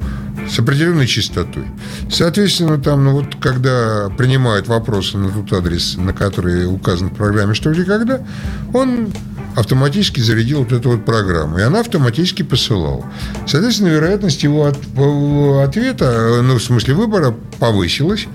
с 0.49 0.57
определенной 0.57 1.05
частотой. 1.05 1.65
Соответственно, 2.11 2.79
там, 2.79 3.03
ну 3.03 3.11
вот, 3.11 3.35
когда 3.39 4.09
принимают 4.17 4.67
вопросы 4.67 5.19
на 5.19 5.29
тот 5.29 5.53
адрес, 5.53 5.95
на 5.95 6.11
который 6.11 6.65
указан 6.65 7.11
в 7.11 7.15
программе 7.15 7.53
«Что, 7.53 7.71
где, 7.71 7.83
когда», 7.83 8.25
он 8.73 9.09
автоматически 9.55 10.21
зарядил 10.21 10.63
вот 10.63 10.71
эту 10.71 10.89
вот 10.89 11.05
программу, 11.05 11.59
и 11.59 11.61
она 11.61 11.81
автоматически 11.81 12.41
посылала. 12.41 13.05
Соответственно, 13.45 13.89
вероятность 13.89 14.41
его 14.41 14.65
от- 14.65 14.79
э, 14.97 15.63
ответа, 15.63 16.05
э, 16.05 16.41
ну, 16.41 16.55
в 16.55 16.63
смысле 16.63 16.95
выбора, 16.95 17.35
повысилась, 17.59 18.25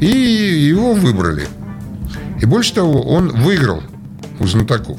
и 0.00 0.08
его 0.08 0.94
выбрали. 0.94 1.46
И 2.40 2.44
больше 2.44 2.74
того, 2.74 3.02
он 3.02 3.28
выиграл 3.28 3.84
у 4.40 4.46
знатоков. 4.48 4.98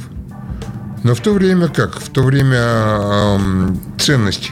Но 1.04 1.16
в 1.16 1.20
то 1.20 1.34
время 1.34 1.68
как? 1.68 2.00
В 2.00 2.10
то 2.10 2.24
время 2.24 2.58
эм, 2.58 3.80
ценность 4.00 4.52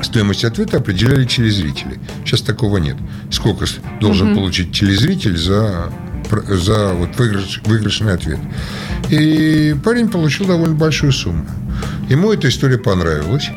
стоимость 0.00 0.44
ответа 0.44 0.78
определяли 0.78 1.24
телезрители. 1.24 2.00
Сейчас 2.24 2.42
такого 2.42 2.78
нет. 2.78 2.96
Сколько 3.30 3.66
должен 4.00 4.34
получить 4.34 4.72
телезритель 4.72 5.36
за, 5.36 5.92
за 6.30 6.94
вот 6.94 7.10
выигрыш- 7.16 7.60
выигрышный 7.66 8.14
ответ. 8.14 8.38
И 9.10 9.76
парень 9.84 10.08
получил 10.08 10.46
довольно 10.46 10.74
большую 10.74 11.12
сумму. 11.12 11.46
Ему 12.08 12.32
эта 12.32 12.48
история 12.48 12.78
понравилась. 12.78 13.48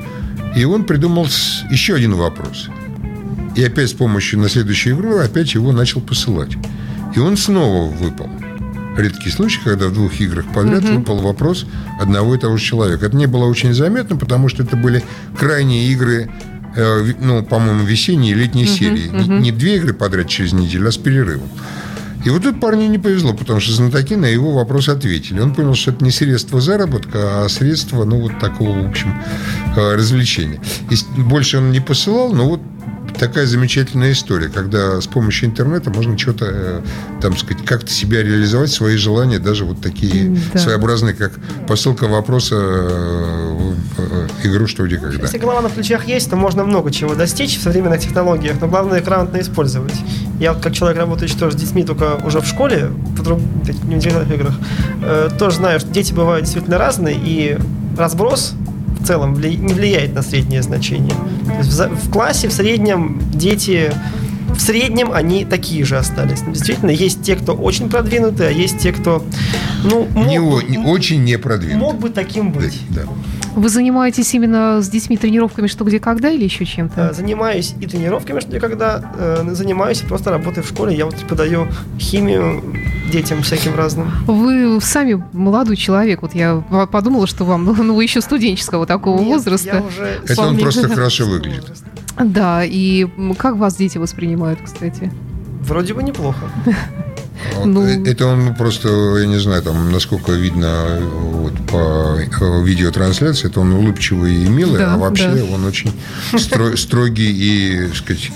И 0.55 0.63
он 0.63 0.85
придумал 0.85 1.27
еще 1.69 1.95
один 1.95 2.15
вопрос. 2.15 2.69
И 3.55 3.63
опять 3.63 3.89
с 3.89 3.93
помощью 3.93 4.39
на 4.39 4.49
следующую 4.49 4.95
игру 4.95 5.17
опять 5.17 5.53
его 5.53 5.71
начал 5.71 6.01
посылать. 6.01 6.51
И 7.15 7.19
он 7.19 7.37
снова 7.37 7.89
выпал. 7.89 8.29
Редкий 8.97 9.29
случай, 9.29 9.59
когда 9.63 9.87
в 9.87 9.93
двух 9.93 10.19
играх 10.21 10.45
подряд 10.53 10.83
выпал 10.83 11.19
вопрос 11.19 11.65
одного 11.99 12.35
и 12.35 12.39
того 12.39 12.57
же 12.57 12.63
человека. 12.63 13.07
Это 13.07 13.17
не 13.17 13.25
было 13.25 13.45
очень 13.45 13.73
заметно, 13.73 14.15
потому 14.15 14.47
что 14.47 14.63
это 14.63 14.77
были 14.77 15.03
крайние 15.37 15.89
игры, 15.91 16.31
э, 16.75 17.13
ну, 17.19 17.43
по-моему, 17.43 17.83
весенние 17.83 18.31
и 18.31 18.35
летние 18.35 18.67
серии. 18.67 19.09
Не, 19.09 19.39
не 19.39 19.51
две 19.51 19.77
игры 19.77 19.93
подряд 19.93 20.29
через 20.29 20.53
неделю, 20.53 20.87
а 20.87 20.91
с 20.91 20.97
перерывом. 20.97 21.49
И 22.25 22.29
вот 22.29 22.41
тут 22.41 22.59
парню 22.59 22.87
не 22.87 22.97
повезло, 22.97 23.33
потому 23.33 23.59
что 23.59 23.71
знатоки 23.73 24.15
на 24.15 24.25
его 24.25 24.51
вопрос 24.51 24.89
ответили. 24.89 25.39
Он 25.39 25.53
понял, 25.53 25.75
что 25.75 25.91
это 25.91 26.03
не 26.03 26.09
средство 26.09 26.59
заработка, 26.59 27.45
а 27.45 27.49
средство, 27.49 28.03
ну, 28.03 28.19
вот 28.19 28.39
такого, 28.39 28.81
в 28.81 28.89
общем, 28.89 29.13
э, 29.75 29.95
развлечения. 29.95 30.59
И 30.89 30.95
больше 31.21 31.59
он 31.59 31.71
не 31.71 31.81
посылал, 31.81 32.33
но 32.33 32.47
вот 32.49 32.61
такая 33.17 33.45
замечательная 33.45 34.11
история, 34.11 34.49
когда 34.49 34.99
с 35.01 35.07
помощью 35.07 35.49
интернета 35.49 35.89
можно 35.89 36.17
что-то, 36.17 36.45
э, 36.49 36.81
там 37.21 37.37
сказать, 37.37 37.63
как-то 37.65 37.91
себя 37.91 38.21
реализовать, 38.23 38.71
свои 38.71 38.97
желания, 38.97 39.39
даже 39.39 39.65
вот 39.65 39.81
такие 39.81 40.37
Да. 40.53 40.59
своеобразные, 40.59 41.13
как 41.13 41.33
посылка 41.67 42.07
вопроса 42.07 42.55
э, 42.55 43.53
в 43.57 43.75
э, 43.97 44.27
игру 44.47 44.67
«Что, 44.67 44.85
где, 44.85 44.97
когда». 44.97 45.21
Если 45.23 45.37
голова 45.37 45.61
на 45.61 45.69
плечах 45.69 46.07
есть, 46.07 46.29
то 46.29 46.35
можно 46.35 46.63
много 46.63 46.91
чего 46.91 47.15
достичь 47.15 47.57
в 47.57 47.61
современных 47.63 48.01
технологиях, 48.01 48.57
но 48.61 48.67
главное 48.67 49.01
грамотно 49.01 49.39
использовать. 49.39 49.95
Я 50.39 50.53
вот 50.53 50.61
как 50.63 50.73
человек, 50.73 50.99
работающий 50.99 51.37
тоже 51.37 51.57
с 51.57 51.61
детьми, 51.61 51.83
только 51.83 52.15
уже 52.25 52.41
в 52.41 52.45
школе, 52.45 52.87
в 52.87 53.23
друг- 53.23 53.41
не 53.85 53.95
в 53.97 54.31
играх, 54.33 54.53
тоже 55.37 55.57
знаю, 55.57 55.79
что 55.79 55.89
дети 55.89 56.13
бывают 56.13 56.43
действительно 56.45 56.77
разные, 56.77 57.15
и 57.15 57.57
разброс 57.97 58.53
в 59.05 59.07
целом 59.07 59.39
не 59.39 59.73
влияет 59.73 60.15
на 60.15 60.23
среднее 60.23 60.63
значение. 60.63 61.13
То 61.45 61.57
есть 61.59 61.71
в, 61.71 62.07
в 62.07 62.11
классе 62.11 62.47
в 62.47 62.53
среднем 62.53 63.21
дети 63.33 63.93
в 64.49 64.59
среднем 64.59 65.11
они 65.11 65.45
такие 65.45 65.85
же 65.85 65.97
остались. 65.97 66.41
Действительно, 66.41 66.89
есть 66.89 67.21
те, 67.21 67.35
кто 67.35 67.53
очень 67.53 67.89
продвинутые, 67.89 68.49
а 68.49 68.51
есть 68.51 68.79
те, 68.79 68.91
кто 68.91 69.23
ну, 69.83 70.07
мог, 70.15 70.27
не, 70.27 70.77
не, 70.77 70.77
очень 70.77 71.23
не 71.23 71.37
продвинутый. 71.37 71.79
Мог 71.79 71.99
бы 71.99 72.09
таким 72.09 72.51
быть. 72.51 72.79
Да. 72.89 73.03
Вы 73.55 73.69
занимаетесь 73.69 74.33
именно 74.33 74.81
с 74.81 74.89
детьми 74.89 75.17
тренировками 75.17 75.67
что 75.67 75.85
где 75.85 75.99
когда 75.99 76.29
или 76.29 76.43
еще 76.43 76.65
чем-то? 76.65 77.09
Э, 77.11 77.13
занимаюсь 77.13 77.75
и 77.79 77.85
тренировками 77.85 78.39
что 78.39 78.49
где 78.49 78.59
когда, 78.59 79.13
э, 79.17 79.49
занимаюсь 79.51 80.01
и 80.01 80.05
просто 80.05 80.31
работаю 80.31 80.63
в 80.63 80.69
школе. 80.69 80.95
Я 80.95 81.05
вот 81.05 81.15
преподаю 81.15 81.67
химию 81.99 82.63
детям 83.15 83.43
всяким 83.43 83.75
разным. 83.75 84.11
Вы 84.27 84.79
сами 84.81 85.23
молодой 85.31 85.77
человек. 85.77 86.21
Вот 86.21 86.35
я 86.35 86.55
подумала, 86.91 87.27
что 87.27 87.45
вам, 87.45 87.63
ну, 87.77 87.95
вы 87.95 88.03
еще 88.03 88.21
студенческого 88.21 88.85
такого 88.85 89.19
Нет, 89.19 89.27
возраста. 89.27 89.75
Я 89.75 89.81
уже 89.81 90.21
Это 90.27 90.41
он 90.41 90.57
просто 90.57 90.89
хорошо 90.89 91.25
выглядит. 91.25 91.71
Да, 92.19 92.63
и 92.63 93.07
как 93.37 93.55
вас 93.55 93.75
дети 93.75 93.97
воспринимают, 93.97 94.59
кстати? 94.63 95.11
Вроде 95.61 95.93
бы 95.93 96.03
неплохо. 96.03 96.49
Ну... 97.63 97.83
Это 97.83 98.27
он 98.27 98.55
просто, 98.55 99.17
я 99.17 99.25
не 99.25 99.39
знаю, 99.39 99.61
там, 99.61 99.91
насколько 99.91 100.31
видно 100.31 100.99
вот, 101.01 101.53
по 101.67 102.17
э, 102.17 102.63
видеотрансляции, 102.63 103.49
это 103.49 103.59
он 103.59 103.73
улыбчивый 103.73 104.43
и 104.43 104.47
милый, 104.47 104.79
да, 104.79 104.93
а 104.93 104.97
вообще 104.97 105.29
да. 105.29 105.43
он 105.53 105.65
очень 105.65 105.91
строгий 106.77 107.31
и, 107.31 107.87
так 107.87 107.95
сказать, 107.97 108.31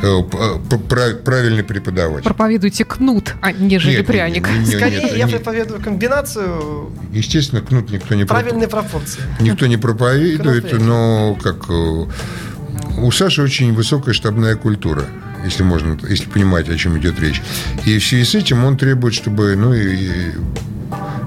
правильный 0.00 1.64
преподаватель. 1.64 2.24
Проповедуйте 2.24 2.84
кнут, 2.84 3.34
а 3.42 3.52
нежели 3.52 3.98
нет, 3.98 4.06
пряник. 4.06 4.48
Нет, 4.48 4.66
нет, 4.66 4.76
Скорее 4.76 5.02
нет, 5.02 5.16
я 5.16 5.24
нет. 5.26 5.34
проповедую 5.34 5.80
комбинацию. 5.80 6.92
Естественно, 7.12 7.62
кнут 7.62 7.90
никто 7.90 8.14
не 8.14 8.24
Правильные 8.24 8.68
проп... 8.68 8.88
пропорции. 8.88 9.22
Никто 9.40 9.66
не 9.66 9.76
проповедует, 9.76 10.72
но 10.80 11.36
как 11.42 11.68
э, 11.68 12.06
у 12.98 13.10
Саши 13.10 13.42
очень 13.42 13.72
высокая 13.74 14.14
штабная 14.14 14.56
культура 14.56 15.04
если 15.44 15.62
можно, 15.62 15.96
если 16.08 16.28
понимать, 16.28 16.68
о 16.68 16.76
чем 16.76 16.98
идет 16.98 17.20
речь. 17.20 17.40
И 17.86 17.98
в 17.98 18.04
связи 18.04 18.24
с 18.24 18.34
этим 18.34 18.64
он 18.64 18.76
требует, 18.76 19.14
чтобы 19.14 19.54
ну, 19.56 19.72
и, 19.72 19.94
и 19.94 20.32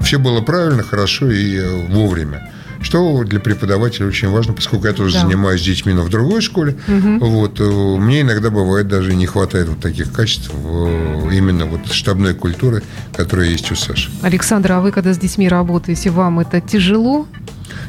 все 0.02 0.18
было 0.18 0.40
правильно, 0.40 0.82
хорошо 0.82 1.30
и 1.30 1.56
э, 1.56 1.86
вовремя. 1.88 2.51
Что 2.82 3.24
для 3.24 3.40
преподавателя 3.40 4.06
очень 4.06 4.28
важно, 4.28 4.52
поскольку 4.52 4.86
я 4.86 4.92
тоже 4.92 5.14
да. 5.14 5.20
занимаюсь 5.22 5.62
детьми, 5.62 5.92
но 5.92 6.02
в 6.02 6.08
другой 6.08 6.40
школе. 6.40 6.76
Угу. 6.88 7.26
Вот, 7.26 7.60
э, 7.60 7.64
мне 7.64 8.22
иногда 8.22 8.50
бывает 8.50 8.88
даже 8.88 9.14
не 9.14 9.26
хватает 9.26 9.68
вот 9.68 9.80
таких 9.80 10.12
качеств 10.12 10.50
э, 10.52 11.28
именно 11.32 11.66
вот 11.66 11.86
штабной 11.92 12.34
культуры, 12.34 12.82
которая 13.14 13.48
есть 13.48 13.70
у 13.70 13.76
Саши. 13.76 14.10
Александр, 14.22 14.72
а 14.72 14.80
вы 14.80 14.92
когда 14.92 15.12
с 15.12 15.18
детьми 15.18 15.48
работаете, 15.48 16.10
вам 16.10 16.40
это 16.40 16.60
тяжело? 16.60 17.26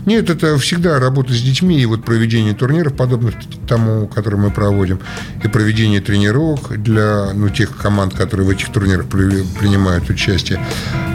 Нет, 0.06 0.30
это 0.30 0.58
всегда 0.58 1.00
работа 1.00 1.34
с 1.34 1.42
детьми 1.42 1.80
и 1.82 1.86
вот 1.86 2.04
проведение 2.04 2.54
турниров, 2.54 2.94
подобных 2.94 3.36
тому, 3.68 4.08
который 4.08 4.40
мы 4.40 4.52
проводим, 4.52 5.00
и 5.44 5.48
проведение 5.48 6.02
тренировок 6.02 6.82
для 6.82 7.32
ну, 7.34 7.50
тех 7.50 7.76
команд, 7.78 8.14
которые 8.14 8.48
в 8.48 8.50
этих 8.50 8.72
турнирах 8.72 9.08
принимают 9.08 10.10
участие, 10.10 10.60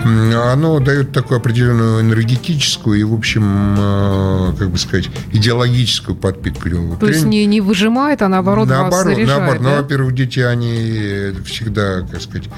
оно 0.05 0.81
дает 0.81 1.13
такую 1.13 1.39
определенную 1.39 2.01
энергетическую 2.01 2.99
и, 3.01 3.03
в 3.03 3.15
общем, 3.15 3.77
э, 3.79 4.55
как 4.59 4.71
бы 4.71 4.79
сказать, 4.79 5.09
идеологическую 5.33 6.17
подпитку. 6.17 6.69
То 6.99 7.09
есть 7.09 7.25
не, 7.25 7.47
не 7.47 7.61
выжимает, 7.61 8.23
а 8.23 8.29
наоборот, 8.29 8.69
наоборот 8.69 8.93
вас 8.93 9.05
заряжает, 9.05 9.29
наоборот. 9.29 9.63
Да? 9.63 9.71
Ну, 9.71 9.83
во-первых, 9.83 10.15
дети, 10.15 10.41
они 10.41 11.33
всегда, 11.45 12.03
как 12.11 12.23
сказать, 12.23 12.49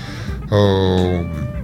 э, 0.51 1.60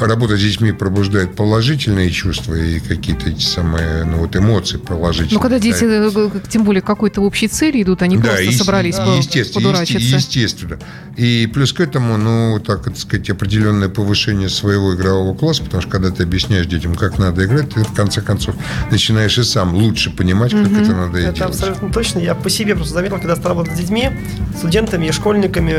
работа 0.00 0.36
с 0.36 0.40
детьми 0.40 0.72
пробуждает 0.72 1.36
положительные 1.36 2.10
чувства 2.10 2.54
и 2.54 2.80
какие-то 2.80 3.30
эти 3.30 3.42
самые 3.42 4.04
ну, 4.04 4.18
вот 4.18 4.36
эмоции 4.36 4.78
положительные. 4.78 5.34
Ну, 5.34 5.40
когда 5.40 5.58
дети, 5.58 5.84
э, 5.84 6.30
тем 6.48 6.64
более, 6.64 6.82
какой-то 6.82 7.20
общей 7.20 7.48
цели 7.48 7.82
идут, 7.82 8.02
они 8.02 8.16
да, 8.16 8.28
просто 8.28 8.42
и, 8.44 8.52
собрались 8.52 8.96
да, 8.96 9.16
естественно, 9.16 9.66
подурачиться. 9.66 10.16
Естественно. 10.16 10.78
И 11.16 11.50
плюс 11.52 11.72
к 11.72 11.80
этому, 11.80 12.16
ну, 12.16 12.60
так 12.64 12.84
так 12.84 12.96
сказать, 12.98 13.28
определенное 13.30 13.88
повышение 13.88 14.48
своего 14.48 14.94
игрового 14.94 15.36
класса, 15.36 15.64
потому 15.64 15.82
что 15.82 15.90
когда 15.90 16.10
ты 16.10 16.22
объясняешь 16.22 16.66
детям, 16.66 16.94
как 16.94 17.18
надо 17.18 17.44
играть, 17.44 17.74
ты 17.74 17.82
в 17.82 17.92
конце 17.92 18.20
концов 18.20 18.54
начинаешь 18.90 19.36
и 19.38 19.42
сам 19.42 19.74
лучше 19.74 20.10
понимать, 20.10 20.52
как 20.52 20.66
угу. 20.66 20.76
это 20.76 20.92
надо 20.92 21.18
это 21.18 21.20
делать. 21.20 21.36
Это 21.36 21.44
абсолютно 21.46 21.92
точно. 21.92 22.18
Я 22.20 22.34
по 22.34 22.50
себе 22.50 22.74
просто 22.74 22.94
заметил, 22.94 23.16
когда 23.16 23.36
стал 23.36 23.50
работать 23.50 23.74
с 23.74 23.78
детьми, 23.78 24.10
студентами 24.56 25.06
и 25.06 25.12
школьниками, 25.12 25.74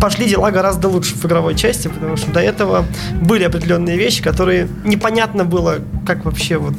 пошли 0.00 0.26
дела 0.26 0.50
гораздо 0.50 0.88
лучше 0.88 1.14
в 1.14 1.24
игровой 1.24 1.54
части, 1.54 1.88
потому 1.88 2.16
что 2.16 2.30
до 2.30 2.40
этого 2.40 2.86
были 3.20 3.44
определенные 3.44 3.96
вещи, 3.96 4.22
которые 4.22 4.68
непонятно 4.84 5.44
было, 5.44 5.78
как 6.06 6.24
вообще 6.24 6.56
вот 6.56 6.74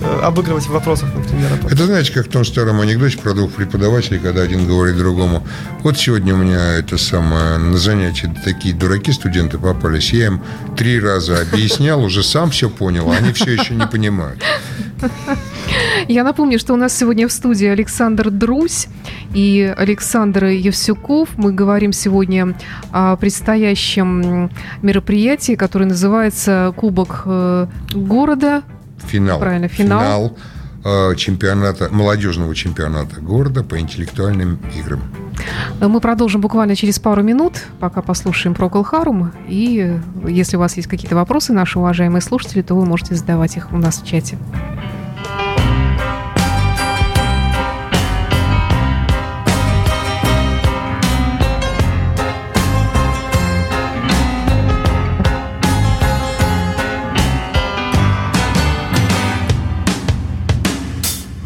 э, 0.00 0.20
обыгрывать 0.22 0.64
в 0.64 0.70
вопросах, 0.70 1.10
например. 1.14 1.50
Это 1.70 1.84
знаете, 1.84 2.12
как 2.12 2.26
в 2.26 2.30
том 2.30 2.44
старом 2.44 2.80
анекдоте 2.80 3.18
про 3.18 3.34
двух 3.34 3.52
преподавателей, 3.52 4.18
когда 4.18 4.42
один 4.42 4.66
говорит 4.66 4.96
другому, 4.96 5.46
вот 5.82 5.98
сегодня 5.98 6.34
у 6.34 6.38
меня 6.38 6.74
это 6.74 6.96
самое, 6.98 7.58
на 7.58 7.76
занятии 7.76 8.34
такие 8.44 8.74
дураки 8.74 9.12
студенты 9.12 9.58
попались, 9.58 10.12
я 10.12 10.26
им 10.26 10.42
три 10.76 10.98
раза 10.98 11.40
объяснял, 11.40 12.02
уже 12.02 12.22
сам 12.22 12.50
все 12.50 12.70
понял, 12.70 13.10
а 13.10 13.16
они 13.16 13.32
все 13.32 13.52
еще 13.52 13.74
не 13.74 13.86
понимают. 13.86 14.42
Я 16.08 16.24
напомню, 16.24 16.58
что 16.58 16.74
у 16.74 16.76
нас 16.76 16.96
сегодня 16.96 17.28
в 17.28 17.32
студии 17.32 17.66
Александр 17.66 18.30
Друсь 18.30 18.88
и 19.34 19.74
Александр 19.76 20.46
Евсюков. 20.46 21.30
Мы 21.36 21.52
говорим 21.52 21.92
сегодня 21.92 22.56
о 22.92 23.16
предстоящем 23.16 24.50
мероприятии, 24.82 25.54
которое 25.54 25.86
называется 25.86 26.72
Кубок 26.76 27.22
э, 27.26 27.66
города. 27.92 28.62
Финал. 29.06 29.38
Правильно, 29.38 29.68
финал. 29.68 30.00
финал 30.00 30.38
э, 30.84 31.14
чемпионата, 31.16 31.88
молодежного 31.90 32.54
чемпионата 32.54 33.20
города 33.20 33.62
по 33.62 33.78
интеллектуальным 33.78 34.58
играм. 34.78 35.02
Мы 35.80 36.00
продолжим 36.00 36.40
буквально 36.40 36.76
через 36.76 36.98
пару 36.98 37.22
минут, 37.22 37.64
пока 37.80 38.02
послушаем 38.02 38.54
про 38.54 38.68
Харум. 38.82 39.32
И 39.48 39.98
если 40.26 40.56
у 40.56 40.60
вас 40.60 40.76
есть 40.76 40.88
какие-то 40.88 41.16
вопросы, 41.16 41.52
наши 41.52 41.78
уважаемые 41.78 42.22
слушатели, 42.22 42.62
то 42.62 42.74
вы 42.74 42.84
можете 42.86 43.14
задавать 43.14 43.56
их 43.56 43.72
у 43.72 43.76
нас 43.76 44.00
в 44.00 44.06
чате. 44.06 44.38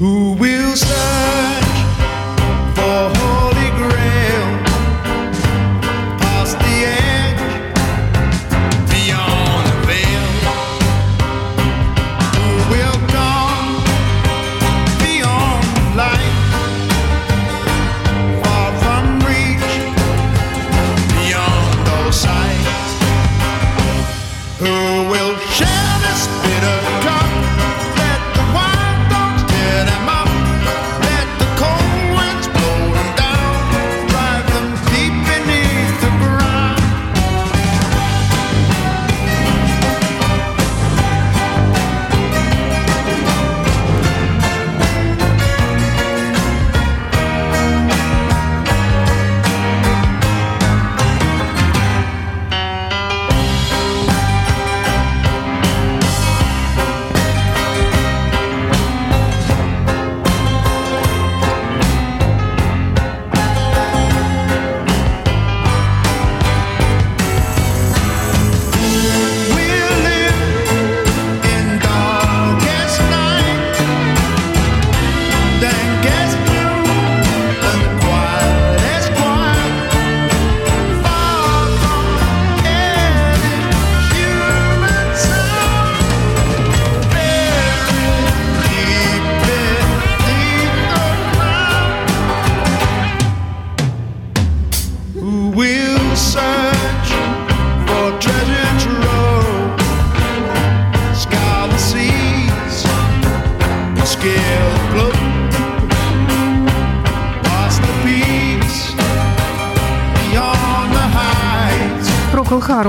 Who 0.01 0.35
will 0.39 0.50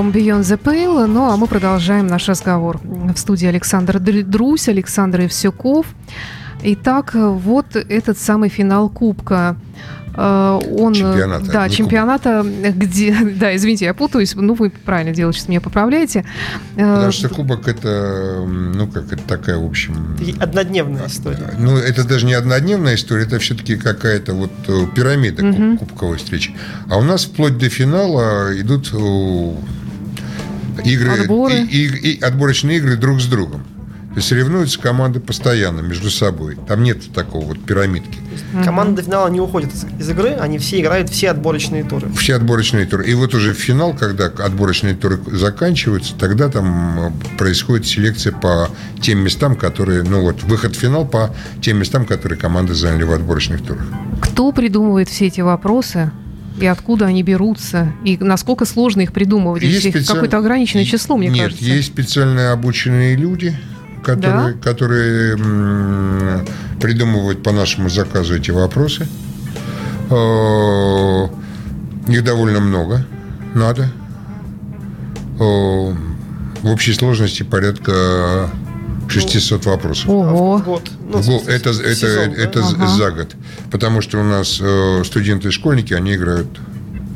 Harum 0.01 0.11
Beyond 0.11 0.41
the 0.41 0.57
Pale. 0.57 1.05
Ну, 1.05 1.29
а 1.31 1.37
мы 1.37 1.47
продолжаем 1.47 2.07
наш 2.07 2.27
разговор. 2.27 2.79
В 2.83 3.17
студии 3.17 3.47
Александр 3.47 3.99
Др- 3.99 4.23
Друсь, 4.23 4.67
Александр 4.67 5.21
Евсюков. 5.21 5.85
Итак, 6.63 7.11
вот 7.13 7.75
этот 7.75 8.17
самый 8.17 8.49
финал 8.49 8.89
Кубка. 8.89 9.55
Э, 10.15 10.59
Он, 10.77 10.93
Чемпионата, 10.93 11.51
да, 11.51 11.69
чемпионата, 11.69 12.45
где, 12.75 13.15
да, 13.39 13.55
извините, 13.55 13.85
я 13.85 13.93
путаюсь, 13.93 14.35
ну 14.35 14.53
вы 14.55 14.69
правильно 14.69 15.13
делаете, 15.13 15.39
что 15.39 15.49
меня 15.49 15.61
поправляете. 15.61 16.25
Э, 16.75 16.95
Потому 16.95 17.11
что 17.11 17.29
кубок 17.29 17.67
это, 17.67 18.43
ну 18.45 18.87
как, 18.87 19.05
это 19.13 19.23
такая, 19.23 19.57
в 19.57 19.65
общем... 19.65 20.17
Однодневная 20.39 21.07
история. 21.07 21.53
Ну, 21.57 21.77
это 21.77 22.03
даже 22.03 22.25
не 22.25 22.33
однодневная 22.33 22.95
история, 22.95 23.23
это 23.23 23.39
все-таки 23.39 23.75
какая-то 23.77 24.33
вот 24.33 24.51
э, 24.67 24.85
пирамида 24.93 25.43
куб- 25.43 25.77
кубковой 25.79 26.17
встречи. 26.17 26.53
А 26.89 26.97
у 26.97 27.03
нас 27.03 27.23
вплоть 27.25 27.57
до 27.57 27.69
финала 27.69 28.51
идут 28.59 28.91
игры, 30.85 31.11
Отборы. 31.21 31.53
и- 31.55 31.85
и- 31.87 32.11
и 32.13 32.21
отборочные 32.21 32.77
игры 32.77 32.95
друг 32.97 33.21
с 33.21 33.25
другом. 33.25 33.63
То 34.11 34.17
есть 34.17 34.27
соревнуются 34.27 34.77
команды 34.77 35.21
постоянно 35.21 35.79
между 35.79 36.09
собой. 36.11 36.57
Там 36.67 36.83
нет 36.83 37.13
такого 37.13 37.45
вот 37.45 37.63
пирамидки. 37.63 38.17
Команда 38.65 38.97
до 38.97 39.03
финала 39.03 39.29
не 39.29 39.39
уходит 39.39 39.73
из, 39.73 39.85
из 40.01 40.09
игры, 40.09 40.31
они 40.31 40.57
все 40.57 40.81
играют 40.81 41.09
все 41.09 41.29
отборочные 41.29 41.85
туры. 41.85 42.09
Все 42.17 42.35
отборочные 42.35 42.85
туры. 42.85 43.05
И 43.05 43.13
вот 43.13 43.33
уже 43.33 43.53
в 43.53 43.57
финал, 43.57 43.93
когда 43.93 44.25
отборочные 44.25 44.95
туры 44.95 45.17
заканчиваются, 45.31 46.13
тогда 46.19 46.49
там 46.49 46.99
э, 46.99 47.37
происходит 47.37 47.87
селекция 47.87 48.33
по 48.33 48.67
тем 49.01 49.19
местам, 49.19 49.55
которые... 49.55 50.03
Ну 50.03 50.21
вот, 50.23 50.43
выход 50.43 50.75
в 50.75 50.79
финал 50.79 51.05
по 51.07 51.33
тем 51.61 51.77
местам, 51.77 52.05
которые 52.05 52.37
команды 52.37 52.73
заняли 52.73 53.03
в 53.03 53.13
отборочных 53.13 53.61
турах. 53.65 53.85
Кто 54.21 54.51
придумывает 54.51 55.07
все 55.07 55.27
эти 55.27 55.39
вопросы? 55.39 56.11
И 56.59 56.65
откуда 56.65 57.05
они 57.05 57.23
берутся? 57.23 57.93
И 58.03 58.17
насколько 58.17 58.65
сложно 58.65 59.01
их 59.01 59.13
придумывать? 59.13 59.63
Есть 59.63 59.85
Их 59.85 59.93
специаль- 59.95 60.15
Какое-то 60.17 60.37
ограниченное 60.37 60.85
число, 60.85 61.15
мне 61.17 61.29
Нет, 61.29 61.43
кажется. 61.45 61.63
есть 61.65 61.87
специально 61.87 62.51
обученные 62.51 63.15
люди, 63.15 63.57
которые, 64.03 64.53
которые 64.55 65.33
м, 65.37 66.45
придумывают 66.81 67.41
по 67.43 67.51
нашему 67.51 67.89
заказу 67.89 68.35
эти 68.35 68.51
вопросы. 68.51 69.07
Э, 70.09 71.27
Их 72.07 72.23
довольно 72.23 72.59
много. 72.59 73.05
Надо. 73.55 73.89
Э, 75.39 75.93
В 76.63 76.67
общей 76.69 76.93
сложности 76.93 77.41
порядка 77.43 78.49
600 79.07 79.65
вопросов. 79.65 80.09
Ого. 80.09 80.57
В 80.57 80.63
год. 80.63 80.91
Ну, 81.11 81.17
В 81.21 81.25
год. 81.27 81.47
это 81.47 81.69
это, 81.71 82.15
да? 82.15 82.41
это 82.43 82.61
з- 82.61 82.75
Ага. 82.75 82.87
за 82.87 83.11
год. 83.11 83.35
Потому 83.71 84.01
что 84.01 84.19
у 84.19 84.23
нас 84.23 84.59
э, 84.61 85.03
студенты 85.05 85.47
и 85.47 85.51
школьники, 85.51 85.93
они 85.93 86.15
играют 86.15 86.47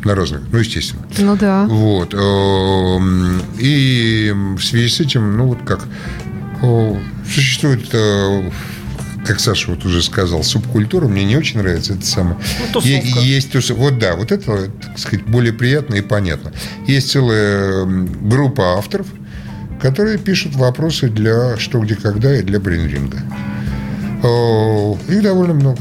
на 0.06 0.16
разных. 0.16 0.42
Ну, 0.52 0.60
естественно. 0.60 1.04
Ну 1.18 1.36
да. 1.36 1.66
Вот. 1.66 2.14
эм, 2.14 3.42
И 3.60 4.32
в 4.58 4.62
связи 4.64 4.88
с 4.88 5.00
этим, 5.00 5.36
ну 5.36 5.48
вот 5.48 5.60
как 5.66 5.86
э, 6.62 6.96
существует, 7.28 7.88
э, 7.92 8.52
как 9.26 9.40
Саша 9.40 9.72
вот 9.72 9.84
уже 9.86 10.02
сказал, 10.04 10.44
субкультура, 10.44 11.08
мне 11.08 11.26
не 11.26 11.36
очень 11.36 11.58
нравится 11.60 11.94
это 11.94 12.06
самое. 12.06 12.38
Ну, 12.60 12.66
тусовка. 12.74 13.20
Есть 13.20 13.52
тусовка. 13.52 13.82
Вот 13.82 13.98
да, 14.00 14.16
вот 14.16 14.32
это, 14.32 14.70
так 14.82 14.98
сказать, 15.00 15.26
более 15.26 15.52
приятно 15.54 15.96
и 15.96 16.02
понятно. 16.02 16.54
Есть 16.88 17.12
целая 17.12 17.86
группа 17.86 18.78
авторов, 18.78 19.08
которые 19.82 20.20
пишут 20.20 20.56
вопросы 20.56 21.10
для 21.10 21.58
«Что, 21.58 21.80
где, 21.80 21.96
когда» 21.96 22.38
и 22.38 22.44
для 22.44 22.60
брейнринга. 22.60 23.18
Э, 24.24 25.12
Их 25.12 25.22
довольно 25.24 25.54
много. 25.56 25.80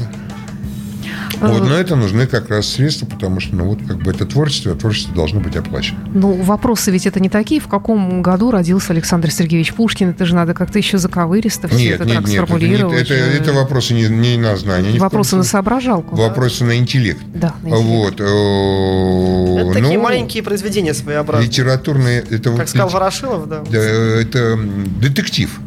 Вот, 1.41 1.67
но 1.67 1.75
это 1.75 1.95
нужны 1.95 2.27
как 2.27 2.49
раз 2.49 2.67
средства, 2.67 3.05
потому 3.05 3.39
что, 3.39 3.55
ну, 3.55 3.65
вот, 3.65 3.79
как 3.87 3.97
бы 3.97 4.11
это 4.11 4.25
творчество, 4.25 4.71
а 4.71 4.75
творчество 4.75 5.13
должно 5.15 5.39
быть 5.39 5.55
оплачено. 5.55 5.99
Ну, 6.13 6.33
вопросы 6.33 6.91
ведь 6.91 7.05
это 7.05 7.19
не 7.19 7.29
такие. 7.29 7.59
В 7.61 7.67
каком 7.67 8.21
году 8.21 8.51
родился 8.51 8.93
Александр 8.93 9.31
Сергеевич 9.31 9.73
Пушкин? 9.73 10.09
Это 10.11 10.25
же 10.25 10.35
надо 10.35 10.53
как-то 10.53 10.77
еще 10.77 10.97
заковыристо 10.97 11.67
все 11.67 11.77
Нет, 11.77 11.95
это 12.01 12.05
нет, 12.05 12.15
так 12.15 12.23
нет, 12.27 12.29
это, 12.29 12.29
не- 12.31 12.35
сформулировать. 12.47 13.01
это, 13.01 13.13
же. 13.15 13.15
это 13.15 13.53
вопросы 13.53 13.93
не, 13.93 14.07
не 14.07 14.37
на 14.37 14.55
знание. 14.55 14.99
Вопросы 14.99 15.35
на 15.35 15.43
соображалку. 15.43 16.15
Вопросы 16.15 16.63
на 16.63 16.77
интеллект. 16.77 17.21
Да, 17.33 17.53
на 17.63 17.69
интеллект. 17.69 18.19
Вот. 18.19 18.21
э, 18.21 19.61
Это 19.61 19.73
такие 19.73 19.97
ну, 19.97 20.03
маленькие 20.03 20.43
произведения 20.43 20.93
своеобразные. 20.93 21.47
Литературные, 21.47 22.23
это 22.29 22.51
вот 22.51 22.59
Как 22.59 22.69
сказал 22.69 22.87
лит- 22.87 22.93
Ворошилов, 22.93 23.47
да. 23.49 23.61
да, 23.69 23.77
это 23.79 24.57
детектив. 25.01 25.59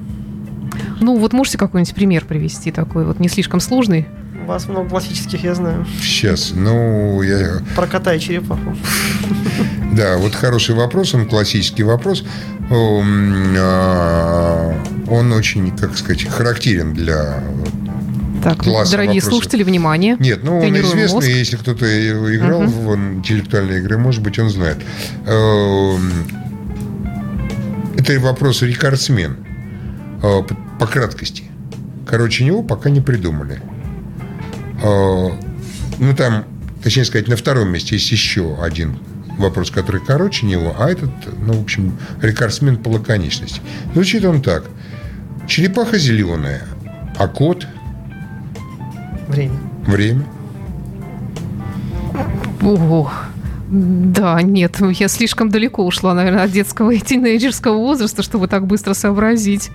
Ну, 1.01 1.17
вот 1.19 1.33
можете 1.33 1.59
какой-нибудь 1.59 1.95
пример 1.95 2.25
привести 2.25 2.71
такой 2.73 3.05
вот 3.05 3.21
не 3.21 3.29
слишком 3.29 3.61
сложный? 3.61 4.07
У 4.49 4.51
вас 4.51 4.67
много 4.67 4.89
классических, 4.89 5.45
я 5.45 5.55
знаю. 5.55 5.85
Сейчас, 6.01 6.55
ну, 6.57 7.21
я... 7.21 7.61
Про 7.77 7.87
кота 7.87 8.15
и 8.15 8.19
черепаху. 8.19 8.75
Да, 9.93 10.17
вот 10.17 10.35
хороший 10.35 10.75
вопрос, 10.75 11.13
он 11.13 11.29
классический 11.29 11.83
вопрос. 11.83 12.25
А, 12.71 12.75
Он 15.07 15.33
очень, 15.35 15.71
как 15.77 15.99
сказать, 15.99 16.25
характерен 16.25 16.95
для 16.95 17.43
Так, 18.43 18.61
Класс 18.63 18.91
дорогие 18.91 19.17
вопросов. 19.21 19.33
слушатели, 19.35 19.63
внимание. 19.65 20.17
Нет, 20.19 20.43
ну 20.43 20.61
он 20.61 20.75
известный, 20.81 21.13
мозг. 21.13 21.29
если 21.29 21.57
кто-то 21.59 21.85
играл 22.35 22.63
Мгм. 22.63 22.71
в 22.71 22.97
интеллектуальные 23.19 23.81
игры, 23.81 23.99
может 23.99 24.23
быть, 24.23 24.39
он 24.39 24.49
знает. 24.49 24.79
Это 27.99 28.19
вопрос 28.21 28.63
рекордсмен 28.63 29.37
э, 30.23 30.41
по 30.81 30.87
краткости. 30.87 31.45
Короче, 32.07 32.47
него 32.47 32.63
пока 32.63 32.89
не 32.89 33.03
придумали. 33.03 33.61
Э, 34.83 35.29
Ну, 36.01 36.15
там, 36.15 36.45
точнее 36.83 37.05
сказать, 37.05 37.27
на 37.29 37.35
втором 37.37 37.71
месте 37.71 37.97
есть 37.97 38.11
еще 38.13 38.57
один 38.63 38.99
вопрос, 39.37 39.71
который 39.71 40.01
короче 40.01 40.47
него, 40.47 40.75
а 40.79 40.89
этот, 40.91 41.11
ну, 41.45 41.55
в 41.55 41.63
общем, 41.63 41.99
рекордсмен 42.23 42.77
по 42.77 42.89
лаконичности. 42.89 43.61
Звучит 43.95 44.25
он 44.25 44.41
так. 44.43 44.65
Черепаха 45.49 45.99
зеленая, 45.99 46.63
а 47.19 47.27
кот 47.27 47.67
Время. 49.29 49.59
время. 49.87 50.25
Ого. 52.63 53.11
Да, 53.71 54.41
нет, 54.41 54.77
я 54.81 55.09
слишком 55.09 55.51
далеко 55.51 55.85
ушла, 55.85 56.15
наверное, 56.15 56.45
от 56.45 56.53
детского 56.53 56.91
и 56.91 57.01
тинейджерского 57.01 57.77
возраста, 57.77 58.23
чтобы 58.23 58.49
так 58.49 58.67
быстро 58.67 58.95
сообразить. 58.95 59.71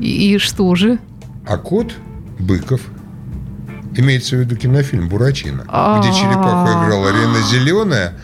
И, 0.00 0.34
и 0.34 0.38
что 0.38 0.74
же? 0.74 0.98
А 1.46 1.58
кот 1.58 1.92
Быков 2.38 2.80
имеется 3.96 4.36
в 4.36 4.40
виду 4.40 4.56
кинофильм 4.56 5.08
Буратино, 5.08 5.64
А. 5.68 6.00
где 6.00 6.12
черепаху 6.12 6.68
играла 6.84 7.08
Рена 7.10 7.40
Зеленая, 7.50 8.14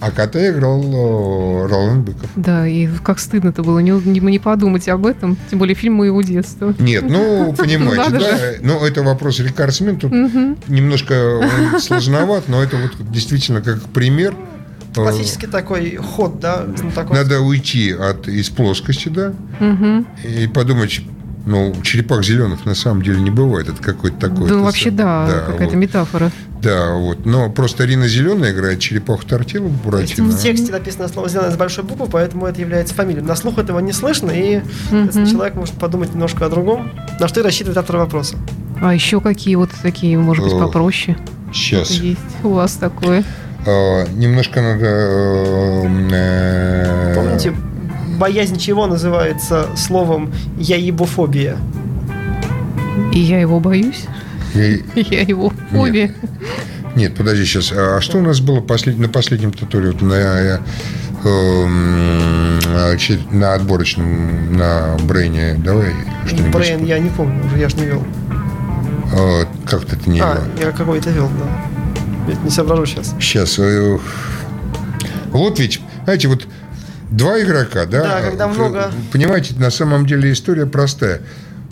а 0.00 0.10
кота 0.10 0.48
играл 0.50 0.80
э, 0.82 1.66
Роланд 1.68 2.06
Быков. 2.06 2.30
Да, 2.34 2.66
и 2.66 2.88
как 3.04 3.18
стыдно-то 3.18 3.62
было 3.62 3.80
не, 3.80 3.90
не, 3.90 4.20
не 4.20 4.38
подумать 4.38 4.88
об 4.88 5.04
этом, 5.04 5.36
тем 5.50 5.58
более 5.58 5.74
фильм 5.74 5.94
моего 5.94 6.22
детства. 6.22 6.74
Нет, 6.78 7.04
ну, 7.08 7.52
понимаете, 7.58 8.10
да. 8.10 8.18
же. 8.20 8.58
Ну, 8.62 8.82
это 8.84 9.02
вопрос 9.02 9.40
рекордсмен. 9.40 9.98
Тут 9.98 10.10
немножко 10.68 11.38
он 11.38 11.80
сложноват, 11.80 12.44
но 12.48 12.62
это 12.62 12.76
вот 12.78 12.92
действительно 13.12 13.60
как 13.60 13.82
пример. 13.90 14.32
э, 14.32 14.94
Классический 14.94 15.46
такой 15.48 15.96
ход, 15.96 16.40
да? 16.40 16.64
знатоков. 16.76 17.14
Надо 17.14 17.40
уйти 17.40 17.92
от, 17.92 18.26
из 18.26 18.48
плоскости, 18.48 19.10
да, 19.10 19.34
и 20.24 20.46
подумать, 20.46 21.02
ну, 21.46 21.74
черепах 21.82 22.22
зеленых 22.24 22.64
на 22.66 22.74
самом 22.74 23.02
деле 23.02 23.20
не 23.20 23.30
бывает. 23.30 23.68
Это 23.68 23.82
какой-то 23.82 24.28
такой. 24.28 24.48
Да, 24.48 24.56
вообще 24.56 24.90
сам- 24.90 24.96
да, 24.96 25.26
какая-то 25.46 25.74
вот. 25.74 25.74
метафора. 25.74 26.30
Да, 26.62 26.92
вот. 26.94 27.24
Но 27.24 27.48
просто 27.50 27.84
Рина 27.86 28.06
Зеленая 28.06 28.52
играет 28.52 28.80
черепаху 28.80 29.24
Тортилу 29.26 29.68
в 29.68 29.82
Буратино. 29.82 30.28
в 30.28 30.38
тексте 30.38 30.70
написано 30.72 31.08
слово 31.08 31.28
«сделано» 31.28 31.50
с 31.52 31.56
большой 31.56 31.84
буквы, 31.84 32.06
поэтому 32.10 32.46
это 32.46 32.60
является 32.60 32.94
фамилией. 32.94 33.24
На 33.24 33.34
слух 33.36 33.58
этого 33.58 33.78
не 33.80 33.92
слышно, 33.92 34.30
и 34.30 34.60
соответственно, 34.90 35.30
человек 35.30 35.54
может 35.54 35.74
подумать 35.76 36.12
немножко 36.12 36.44
о 36.46 36.48
другом, 36.50 36.92
на 37.18 37.28
что 37.28 37.40
и 37.40 37.42
рассчитывает 37.42 37.78
автор 37.78 37.96
вопроса. 37.96 38.36
А 38.82 38.92
еще 38.94 39.20
какие 39.20 39.54
вот 39.54 39.70
такие, 39.82 40.18
может 40.18 40.44
быть, 40.44 40.52
попроще 40.52 41.16
Сейчас. 41.52 41.90
есть 41.90 42.20
у 42.42 42.50
вас 42.50 42.72
такое? 42.74 43.24
А, 43.66 44.06
немножко 44.14 44.60
надо... 44.62 44.86
э, 46.20 47.14
Помните, 47.14 47.54
боязнь 48.20 48.58
чего 48.58 48.86
называется 48.86 49.66
словом 49.76 50.30
«яибофобия»? 50.58 51.56
И 53.12 53.18
я 53.18 53.40
его 53.40 53.58
боюсь. 53.60 54.04
и- 54.54 54.84
Я 54.94 55.22
его 55.22 55.52
фобия. 55.70 56.14
Нет, 56.96 57.14
подожди 57.16 57.44
сейчас. 57.46 57.72
А 57.74 58.00
что 58.00 58.18
у 58.18 58.20
нас 58.20 58.40
было 58.40 58.60
послед- 58.60 58.98
на 58.98 59.08
последнем 59.08 59.52
туторе? 59.52 59.92
Вот 59.92 60.02
на, 60.02 60.14
э, 60.14 60.58
эм, 61.24 62.58
а, 62.66 62.94
на 63.30 63.54
отборочном, 63.54 64.56
на 64.56 64.96
брейне. 65.04 65.54
Давай 65.64 65.94
что-нибудь. 66.26 66.52
Брейн 66.52 66.84
я 66.84 66.98
не 66.98 67.08
помню, 67.10 67.46
уже 67.46 67.58
я 67.58 67.68
ж 67.68 67.74
не 67.74 67.86
вел. 67.86 68.02
А, 69.16 69.46
как-то 69.64 69.96
ты 69.96 70.10
не... 70.10 70.20
А, 70.20 70.38
я 70.60 70.72
какой-то 70.72 71.10
вел, 71.10 71.28
да. 71.38 71.46
Ведь 72.28 72.42
не 72.44 72.50
соображу 72.50 72.84
сейчас. 72.86 73.14
Сейчас. 73.20 73.58
э, 73.58 73.98
Вот 75.30 75.58
ведь, 75.60 75.80
знаете, 76.04 76.28
вот 76.28 76.46
два 77.10 77.40
игрока, 77.40 77.86
да? 77.86 78.02
Да, 78.02 78.20
когда 78.22 78.46
много- 78.48 78.90
Понимаете, 79.12 79.54
на 79.58 79.70
самом 79.70 80.06
деле 80.06 80.32
история 80.32 80.66
простая. 80.66 81.20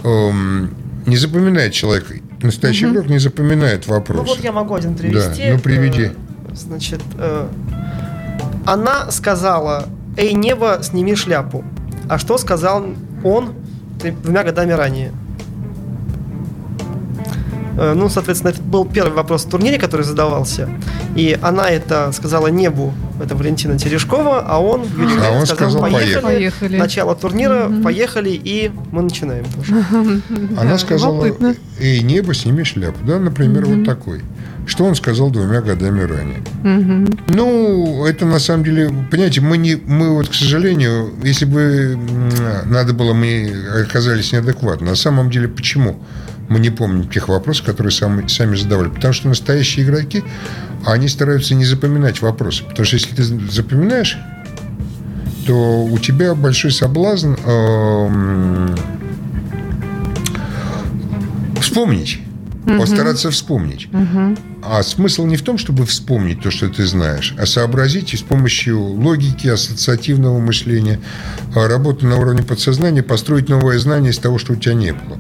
Эм, 0.05 0.75
Не 1.07 1.17
запоминает 1.17 1.73
человек, 1.73 2.05
настоящий 2.43 2.85
игрок 2.87 3.07
не 3.09 3.19
запоминает 3.19 3.85
Ну 3.87 3.95
вопрос. 3.95 4.29
вот 4.29 4.41
я 4.45 4.53
могу 4.53 4.75
один 4.75 4.95
привести. 4.95 5.45
Да, 5.47 5.53
ну, 5.55 5.59
приведи. 5.59 6.03
Э, 6.05 6.55
Значит, 6.55 7.01
э, 7.19 7.47
Она 8.67 9.11
сказала, 9.11 9.87
эй, 10.19 10.35
небо, 10.35 10.81
сними 10.83 11.15
шляпу. 11.15 11.65
А 12.09 12.19
что 12.19 12.37
сказал 12.37 12.87
он 13.25 13.55
двумя 14.23 14.45
годами 14.45 14.73
ранее? 14.73 15.13
Э, 17.79 17.95
Ну, 17.95 18.09
соответственно, 18.09 18.51
это 18.51 18.61
был 18.63 18.85
первый 18.85 19.13
вопрос 19.15 19.45
в 19.45 19.49
турнире, 19.49 19.79
который 19.79 20.03
задавался. 20.03 20.69
И 21.15 21.39
она 21.41 21.69
это 21.71 22.11
сказала 22.13 22.49
небу, 22.49 22.93
это 23.23 23.35
Валентина 23.37 23.79
Терешкова, 23.79 24.45
а 24.47 24.59
он, 24.59 24.83
Юрий 24.97 25.15
А 25.25 25.31
он 25.33 25.47
сказал, 25.47 25.81
поехали. 25.81 26.23
«Поехали». 26.23 26.77
Начало 26.77 27.15
турнира, 27.15 27.71
поехали, 27.83 28.31
и 28.31 28.71
мы 28.93 29.03
начинаем 29.03 29.45
тоже. 29.45 29.85
Она 30.59 30.79
сказала, 30.79 31.27
эй, 31.81 32.01
небо, 32.03 32.35
сними 32.35 32.65
шляпу. 32.65 32.99
Да, 33.07 33.19
например, 33.19 33.67
вот 33.67 33.85
такой. 33.85 34.23
Что 34.67 34.85
он 34.85 34.95
сказал 34.95 35.31
двумя 35.31 35.63
годами 35.63 36.03
ранее? 36.03 36.43
Ну, 37.29 38.05
это 38.05 38.27
на 38.27 38.39
самом 38.39 38.65
деле, 38.65 38.91
понимаете, 39.11 39.41
мы 39.41 39.57
не, 39.57 39.77
мы 39.77 40.15
вот, 40.15 40.29
к 40.29 40.35
сожалению, 40.35 41.15
если 41.25 41.47
бы 41.47 41.99
надо 42.67 42.93
было, 42.93 43.15
мы 43.15 43.51
оказались 43.87 44.33
неадекватны. 44.33 44.89
На 44.91 44.97
самом 44.97 45.31
деле, 45.31 45.49
почему? 45.49 46.03
Мы 46.49 46.61
не 46.61 46.71
помним 46.71 47.09
тех 47.09 47.29
вопросов, 47.29 47.67
которые 47.67 47.93
сами, 47.93 48.27
сами 48.27 48.57
задавали. 48.57 48.89
Потому 48.89 49.13
что 49.13 49.29
настоящие 49.29 49.85
игроки, 49.85 50.25
они 50.85 51.09
стараются 51.09 51.55
не 51.55 51.65
запоминать 51.65 52.23
вопросы. 52.23 52.65
Потому 52.65 52.87
что 52.87 52.97
если 52.97 53.15
ты 53.15 53.23
запоминаешь, 53.23 54.19
то 55.47 55.85
у 55.85 55.99
тебя 55.99 56.35
большой 56.35 56.73
соблазн 56.73 57.35
эм, 57.45 58.77
вспомнить. 61.61 62.21
Постараться 62.79 63.31
вспомнить. 63.31 63.89
А 64.63 64.83
смысл 64.83 65.25
не 65.25 65.37
в 65.37 65.43
том, 65.43 65.57
чтобы 65.57 65.87
вспомнить 65.87 66.43
то, 66.43 66.51
что 66.51 66.69
ты 66.69 66.87
знаешь, 66.87 67.35
а 67.39 67.47
сообразить 67.47 68.13
и 68.13 68.17
с 68.17 68.21
помощью 68.21 68.79
логики, 68.81 69.47
ассоциативного 69.47 70.39
мышления, 70.39 71.01
а, 71.55 71.69
работы 71.69 72.05
на 72.07 72.17
уровне 72.17 72.43
подсознания, 72.43 73.03
построить 73.03 73.49
новое 73.49 73.79
знание 73.79 74.11
из 74.11 74.19
того, 74.19 74.37
что 74.37 74.53
у 74.53 74.57
тебя 74.57 74.75
не 74.75 74.93
было. 74.93 75.19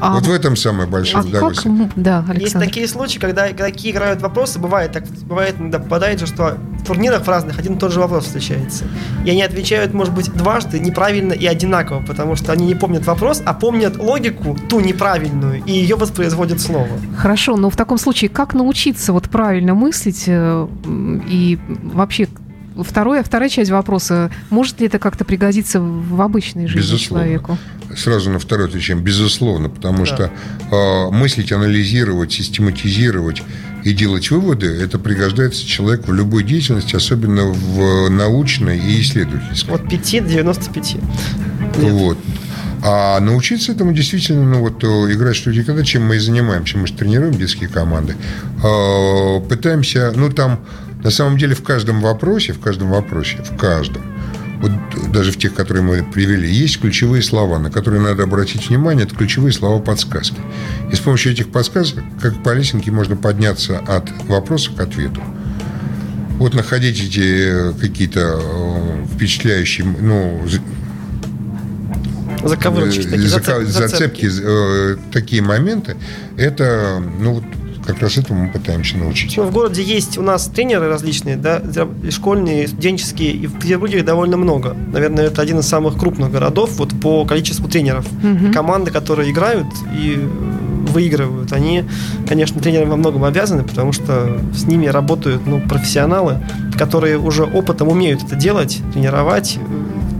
А 0.00 0.14
вот 0.14 0.26
в 0.26 0.30
этом 0.32 0.56
самое 0.56 0.88
большое 0.88 1.18
А 1.18 1.22
как... 1.22 1.28
удовольствие. 1.30 1.74
м, 1.74 1.90
Да, 1.96 2.18
Есть 2.28 2.30
Александр. 2.30 2.66
такие 2.66 2.88
случаи, 2.88 3.18
когда 3.18 3.50
игроки 3.50 3.90
играют 3.90 4.20
вопросы, 4.22 4.58
бывает 4.58 4.92
так, 4.92 5.04
бывает 5.24 5.56
иногда 5.58 5.78
попадает 5.78 6.20
же, 6.20 6.26
что 6.26 6.56
в 6.82 6.84
турнирах 6.86 7.24
в 7.24 7.28
разных 7.28 7.58
один 7.58 7.74
и 7.74 7.78
тот 7.78 7.92
же 7.92 8.00
вопрос 8.00 8.24
встречается. 8.26 8.84
И 9.24 9.30
они 9.30 9.42
отвечают, 9.42 9.92
может 9.94 10.14
быть, 10.14 10.32
дважды 10.32 10.78
неправильно 10.78 11.32
и 11.32 11.46
одинаково, 11.46 12.02
потому 12.02 12.36
что 12.36 12.52
они 12.52 12.66
не 12.66 12.74
помнят 12.74 13.06
вопрос, 13.06 13.42
а 13.44 13.54
помнят 13.54 13.96
логику, 13.98 14.56
ту 14.68 14.80
неправильную, 14.80 15.62
и 15.64 15.72
ее 15.72 15.96
воспроизводят 15.96 16.60
снова. 16.60 16.88
Хорошо, 17.16 17.56
но 17.56 17.68
в 17.70 17.76
таком 17.76 17.98
случае 17.98 18.28
как 18.30 18.54
научиться 18.54 19.12
вот 19.12 19.28
правильно 19.28 19.74
мыслить 19.74 20.24
э, 20.26 20.68
и 21.28 21.58
вообще 21.92 22.28
второе, 22.84 23.22
вторая 23.22 23.48
часть 23.48 23.70
вопроса, 23.70 24.30
может 24.50 24.80
ли 24.80 24.86
это 24.86 24.98
как-то 24.98 25.24
пригодиться 25.24 25.80
в 25.80 26.20
обычной 26.20 26.66
жизни 26.66 26.80
Безусловно. 26.80 27.24
человеку? 27.24 27.58
Сразу 27.96 28.30
на 28.30 28.38
второй 28.38 28.68
отвечаем. 28.68 29.00
Безусловно, 29.02 29.68
потому 29.68 29.98
Да. 30.00 30.06
что 30.06 30.30
э, 30.70 31.10
мыслить, 31.10 31.52
анализировать, 31.52 32.32
систематизировать 32.32 33.42
и 33.84 33.92
делать 33.92 34.30
выводы, 34.30 34.66
это 34.66 34.98
пригождается 34.98 35.66
человеку 35.66 36.10
в 36.10 36.14
любой 36.14 36.42
деятельности, 36.44 36.96
особенно 36.96 37.44
в 37.46 38.08
научной 38.10 38.78
и 38.78 39.00
исследовательской. 39.00 39.74
От 39.74 39.88
5 39.88 40.22
до 40.24 40.28
95. 40.28 40.94
лет. 40.94 41.02
Вот. 41.92 42.18
А 42.84 43.18
научиться 43.20 43.72
этому 43.72 43.92
действительно, 43.92 44.44
ну 44.44 44.60
вот 44.60 44.84
э, 44.84 44.86
играть 45.12 45.34
что 45.34 45.50
где 45.50 45.64
когда, 45.64 45.82
чем 45.82 46.06
мы 46.06 46.16
и 46.16 46.18
занимаемся, 46.20 46.78
мы 46.78 46.86
же 46.86 46.92
тренируем 46.92 47.34
детские 47.34 47.68
команды, 47.68 48.14
Э, 48.62 49.40
пытаемся, 49.48 50.12
ну 50.14 50.30
там 50.30 50.60
на 51.08 51.12
самом 51.12 51.38
деле 51.38 51.54
в 51.54 51.62
каждом 51.62 52.02
вопросе, 52.02 52.52
в 52.52 52.60
каждом 52.60 52.90
вопросе, 52.90 53.38
в 53.38 53.56
каждом, 53.56 54.02
вот 54.60 54.70
даже 55.10 55.32
в 55.32 55.38
тех, 55.38 55.54
которые 55.54 55.82
мы 55.82 56.02
привели, 56.02 56.52
есть 56.52 56.78
ключевые 56.82 57.22
слова, 57.22 57.58
на 57.58 57.70
которые 57.70 58.02
надо 58.02 58.24
обратить 58.24 58.68
внимание, 58.68 59.06
это 59.06 59.16
ключевые 59.16 59.54
слова 59.54 59.80
подсказки. 59.80 60.36
И 60.92 60.94
с 60.94 61.00
помощью 61.00 61.32
этих 61.32 61.48
подсказок, 61.50 62.04
как 62.20 62.42
по 62.42 62.52
лесенке, 62.52 62.90
можно 62.90 63.16
подняться 63.16 63.78
от 63.78 64.10
вопроса 64.26 64.70
к 64.76 64.80
ответу. 64.80 65.22
Вот 66.32 66.52
находить 66.52 67.02
эти 67.02 67.70
э, 67.70 67.72
какие-то 67.72 68.38
э, 68.42 69.06
впечатляющие, 69.14 69.86
ну, 69.86 70.42
Заковырочки 72.44 73.06
Э, 73.06 73.10
такие, 73.10 73.66
зацепки, 73.66 74.28
э, 74.30 74.96
такие 75.10 75.40
моменты, 75.40 75.96
это, 76.36 77.02
ну, 77.18 77.36
вот 77.36 77.44
как 77.88 78.02
раз 78.02 78.18
этому 78.18 78.44
мы 78.44 78.48
пытаемся 78.50 78.98
научить. 78.98 79.34
Ну, 79.38 79.44
в 79.44 79.50
городе 79.50 79.82
есть 79.82 80.18
у 80.18 80.22
нас 80.22 80.46
тренеры 80.48 80.88
различные, 80.88 81.36
да, 81.36 81.62
школьные, 82.10 82.68
студенческие, 82.68 83.30
и 83.30 83.46
в 83.46 83.58
Петербурге 83.58 84.00
их 84.00 84.04
довольно 84.04 84.36
много. 84.36 84.76
Наверное, 84.92 85.28
это 85.28 85.40
один 85.40 85.60
из 85.60 85.66
самых 85.66 85.96
крупных 85.96 86.30
городов 86.30 86.72
вот 86.76 86.90
по 87.00 87.24
количеству 87.24 87.66
тренеров. 87.66 88.04
Мгм. 88.22 88.52
Команды, 88.52 88.90
которые 88.90 89.30
играют 89.30 89.66
и 89.98 90.16
выигрывают, 90.92 91.52
они, 91.54 91.84
конечно, 92.28 92.60
тренерам 92.60 92.90
во 92.90 92.96
многом 92.96 93.24
обязаны, 93.24 93.62
потому 93.62 93.92
что 93.92 94.38
с 94.54 94.64
ними 94.64 94.86
работают 94.86 95.46
ну, 95.46 95.60
профессионалы, 95.60 96.42
которые 96.76 97.18
уже 97.18 97.44
опытом 97.44 97.88
умеют 97.88 98.22
это 98.22 98.36
делать, 98.36 98.80
тренировать, 98.92 99.58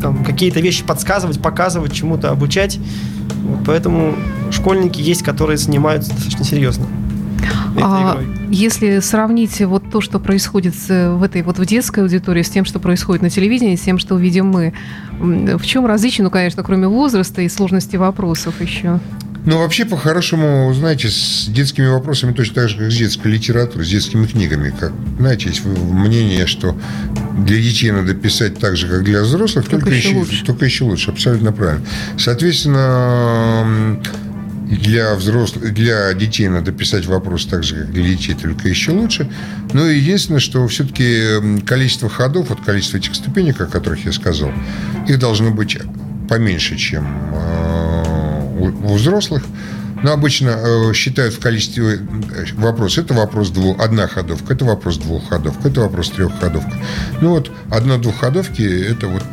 там, 0.00 0.24
какие-то 0.24 0.60
вещи 0.60 0.84
подсказывать, 0.84 1.42
показывать, 1.42 1.92
чему-то 1.92 2.30
обучать. 2.30 2.78
Вот, 3.42 3.58
поэтому 3.66 4.14
школьники 4.50 5.02
есть, 5.02 5.22
которые 5.22 5.58
занимаются 5.58 6.12
достаточно 6.12 6.44
серьезно 6.46 6.86
этой 7.72 7.82
А 7.84 8.20
игрой. 8.22 8.36
если 8.50 9.00
сравнить 9.00 9.60
вот 9.60 9.90
то, 9.90 10.00
что 10.00 10.18
происходит 10.20 10.74
в 10.88 11.22
этой 11.22 11.42
вот 11.42 11.58
в 11.58 11.66
детской 11.66 12.00
аудитории, 12.00 12.42
с 12.42 12.50
тем, 12.50 12.64
что 12.64 12.78
происходит 12.80 13.22
на 13.22 13.30
телевидении, 13.30 13.76
с 13.76 13.80
тем, 13.82 13.98
что 13.98 14.14
увидим 14.14 14.46
мы, 14.46 14.72
в 15.18 15.64
чем 15.64 15.86
различие, 15.86 16.24
ну, 16.24 16.30
конечно, 16.30 16.62
кроме 16.62 16.88
возраста 16.88 17.42
и 17.42 17.48
сложности 17.48 17.96
вопросов 17.96 18.60
еще? 18.60 19.00
Ну, 19.44 19.58
вообще, 19.58 19.86
по-хорошему, 19.86 20.74
знаете, 20.74 21.08
с 21.08 21.46
детскими 21.48 21.86
вопросами 21.86 22.32
точно 22.34 22.54
так 22.56 22.68
же, 22.68 22.76
как 22.76 22.90
с 22.90 22.96
детской 22.96 23.28
литературой, 23.28 23.86
с 23.86 23.88
детскими 23.88 24.26
книгами. 24.26 24.74
Как, 24.78 24.92
знаете, 25.18 25.48
есть 25.48 25.64
мнение, 25.64 26.46
что 26.46 26.76
для 27.46 27.56
детей 27.56 27.90
надо 27.90 28.12
писать 28.14 28.58
так 28.58 28.76
же, 28.76 28.88
как 28.88 29.04
для 29.04 29.22
взрослых, 29.22 29.64
Только 29.66 29.86
только, 29.86 29.96
еще, 29.96 30.14
лучше. 30.16 30.44
только 30.44 30.64
еще 30.66 30.84
лучше. 30.84 31.12
Абсолютно 31.12 31.52
правильно. 31.52 31.86
Соответственно, 32.18 33.98
для 34.68 35.14
взрослых, 35.14 35.72
для 35.72 36.12
детей 36.12 36.48
надо 36.48 36.72
писать 36.72 37.06
вопрос 37.06 37.46
так 37.46 37.64
же, 37.64 37.76
как 37.76 37.92
для 37.92 38.04
детей, 38.04 38.34
только 38.34 38.68
еще 38.68 38.92
лучше. 38.92 39.30
Но 39.72 39.86
единственное, 39.86 40.40
что 40.40 40.66
все-таки 40.68 41.60
количество 41.66 42.08
ходов, 42.08 42.50
вот 42.50 42.60
количество 42.60 42.98
этих 42.98 43.14
ступенек, 43.14 43.60
о 43.60 43.66
которых 43.66 44.04
я 44.04 44.12
сказал, 44.12 44.52
их 45.06 45.18
должно 45.18 45.50
быть 45.50 45.78
поменьше, 46.28 46.76
чем 46.76 47.06
э, 47.32 48.58
у, 48.58 48.94
взрослых. 48.94 49.42
Но 50.00 50.12
обычно 50.12 50.50
э, 50.50 50.92
считают 50.92 51.34
в 51.34 51.40
количестве 51.40 51.94
э, 51.96 52.44
вопрос. 52.54 52.98
Это 52.98 53.14
вопрос 53.14 53.50
двух, 53.50 53.80
одна 53.80 54.06
ходовка, 54.06 54.52
это 54.52 54.64
вопрос 54.64 54.98
двух 54.98 55.28
ходовка, 55.28 55.68
это 55.68 55.80
вопрос 55.80 56.10
трех 56.10 56.38
ходовка. 56.38 56.72
Ну 57.20 57.30
вот 57.30 57.50
одна 57.70 57.96
двухходовки 57.96 58.62
это 58.62 59.08
вот 59.08 59.24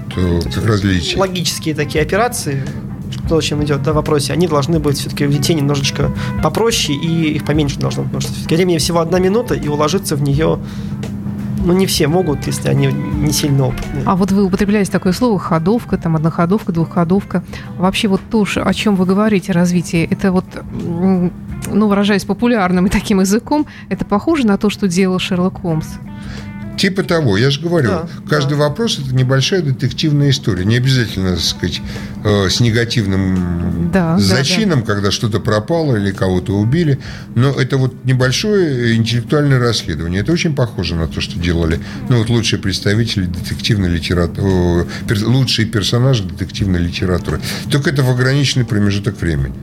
как 0.54 0.66
раз 0.66 0.82
для 0.82 0.94
детей. 0.94 1.18
логические 1.18 1.76
такие 1.76 2.02
операции, 2.02 2.64
то, 3.28 3.42
чем 3.42 3.64
идет 3.64 3.84
да, 3.84 3.92
в 3.92 3.96
вопросе, 3.96 4.34
они 4.34 4.48
должны 4.48 4.80
быть 4.80 4.98
все-таки 4.98 5.26
у 5.26 5.32
детей 5.32 5.54
немножечко 5.54 6.12
попроще, 6.44 6.98
и 6.98 7.36
их 7.36 7.46
поменьше 7.46 7.80
должно 7.80 8.04
быть. 8.04 8.14
Потому 8.14 8.34
что 8.34 8.56
времени 8.56 8.78
всего 8.78 9.00
одна 9.00 9.20
минута, 9.20 9.56
и 9.56 9.68
уложиться 9.68 10.16
в 10.16 10.22
нее, 10.22 10.60
ну, 11.66 11.74
не 11.74 11.88
все 11.88 12.08
могут, 12.08 12.46
если 12.46 12.70
они 12.70 12.88
не 12.88 13.32
сильно 13.32 13.68
опытные. 13.68 14.04
А 14.06 14.16
вот 14.16 14.32
вы 14.32 14.44
употребляете 14.44 14.92
такое 14.92 15.14
слово 15.14 15.40
ходовка, 15.40 15.98
там 15.98 16.16
одноходовка, 16.16 16.72
двухходовка. 16.72 17.44
Вообще 17.78 18.08
вот 18.08 18.22
то, 18.30 18.46
о 18.56 18.74
чем 18.74 18.96
вы 18.96 19.06
говорите, 19.06 19.52
развитие, 19.52 20.06
это 20.06 20.32
вот, 20.32 20.46
ну, 20.72 21.88
выражаясь 21.88 22.24
популярным 22.24 22.86
и 22.86 22.90
таким 22.92 23.20
языком, 23.20 23.66
это 23.90 24.06
похоже 24.06 24.46
на 24.46 24.58
то, 24.58 24.70
что 24.70 24.88
делал 24.88 25.20
Шерлок 25.20 25.62
Холмс? 25.62 25.88
Типа 26.78 27.04
того, 27.04 27.38
я 27.38 27.50
же 27.50 27.62
говорю, 27.62 27.90
Да, 27.90 28.10
каждый 28.30 28.58
да. 28.58 28.66
вопрос 28.66 29.00
это 29.00 29.14
небольшая 29.16 29.62
детективная 29.62 30.30
история. 30.30 30.66
Не 30.66 30.78
обязательно, 30.78 31.32
так 31.32 31.40
сказать, 31.44 31.82
э, 32.24 32.50
с 32.50 32.60
негативным 32.60 33.90
Да, 33.92 34.16
да, 34.16 34.20
зачином, 34.20 34.84
когда 34.84 35.12
что-то 35.12 35.40
пропало 35.40 35.96
или 35.96 36.12
кого-то 36.12 36.54
убили. 36.54 37.00
Но 37.36 37.52
это 37.52 37.78
вот 37.78 37.94
небольшое 38.04 38.96
интеллектуальное 38.96 39.60
расследование. 39.60 40.22
Это 40.22 40.32
очень 40.32 40.56
похоже 40.56 40.96
на 40.96 41.08
то, 41.08 41.22
что 41.22 41.40
делали 41.40 41.80
ну, 42.10 42.18
вот 42.20 42.30
лучшие 42.30 42.60
представители 42.60 43.26
детективной 43.26 43.90
литературы, 43.90 44.88
лучшие 45.24 45.68
персонажи 45.68 46.24
детективной 46.24 46.80
литературы. 46.80 47.40
Только 47.72 47.90
это 47.90 48.04
в 48.04 48.10
ограниченный 48.10 48.66
промежуток 48.66 49.20
времени. 49.22 49.54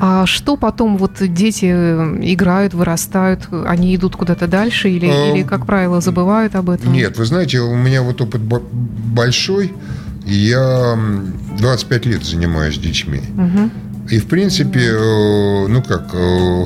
А 0.00 0.26
что 0.26 0.56
потом 0.56 0.96
вот 0.96 1.12
дети 1.20 1.70
э, 1.72 2.18
играют, 2.22 2.74
вырастают, 2.74 3.48
они 3.66 3.94
идут 3.96 4.16
куда-то 4.16 4.46
дальше 4.46 4.90
или, 4.90 5.06
А, 5.08 5.32
или 5.34 5.42
как 5.42 5.66
правило, 5.66 6.00
забывают 6.00 6.54
об 6.54 6.70
этом? 6.70 6.92
Нет, 6.92 7.16
вы 7.18 7.24
знаете, 7.24 7.60
у 7.60 7.74
меня 7.76 8.02
вот 8.02 8.20
опыт 8.20 8.40
бо- 8.42 8.62
большой. 9.14 9.72
Я 10.24 10.92
м, 10.94 11.32
25 11.58 12.06
лет 12.06 12.24
занимаюсь 12.24 12.78
детьми. 12.78 13.20
Мгм. 13.34 13.70
И, 14.10 14.18
в 14.18 14.26
принципе, 14.26 14.80
э, 14.80 15.66
ну 15.68 15.82
как, 15.82 16.10
э, 16.14 16.64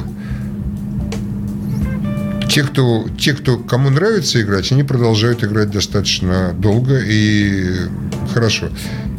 те, 2.50 2.64
кто, 2.64 3.06
те, 3.18 3.32
кто, 3.32 3.58
кому 3.58 3.90
нравится 3.90 4.42
играть, 4.42 4.70
они 4.72 4.82
продолжают 4.82 5.44
играть 5.44 5.70
достаточно 5.70 6.52
долго 6.52 6.98
и 6.98 7.86
хорошо. 8.34 8.70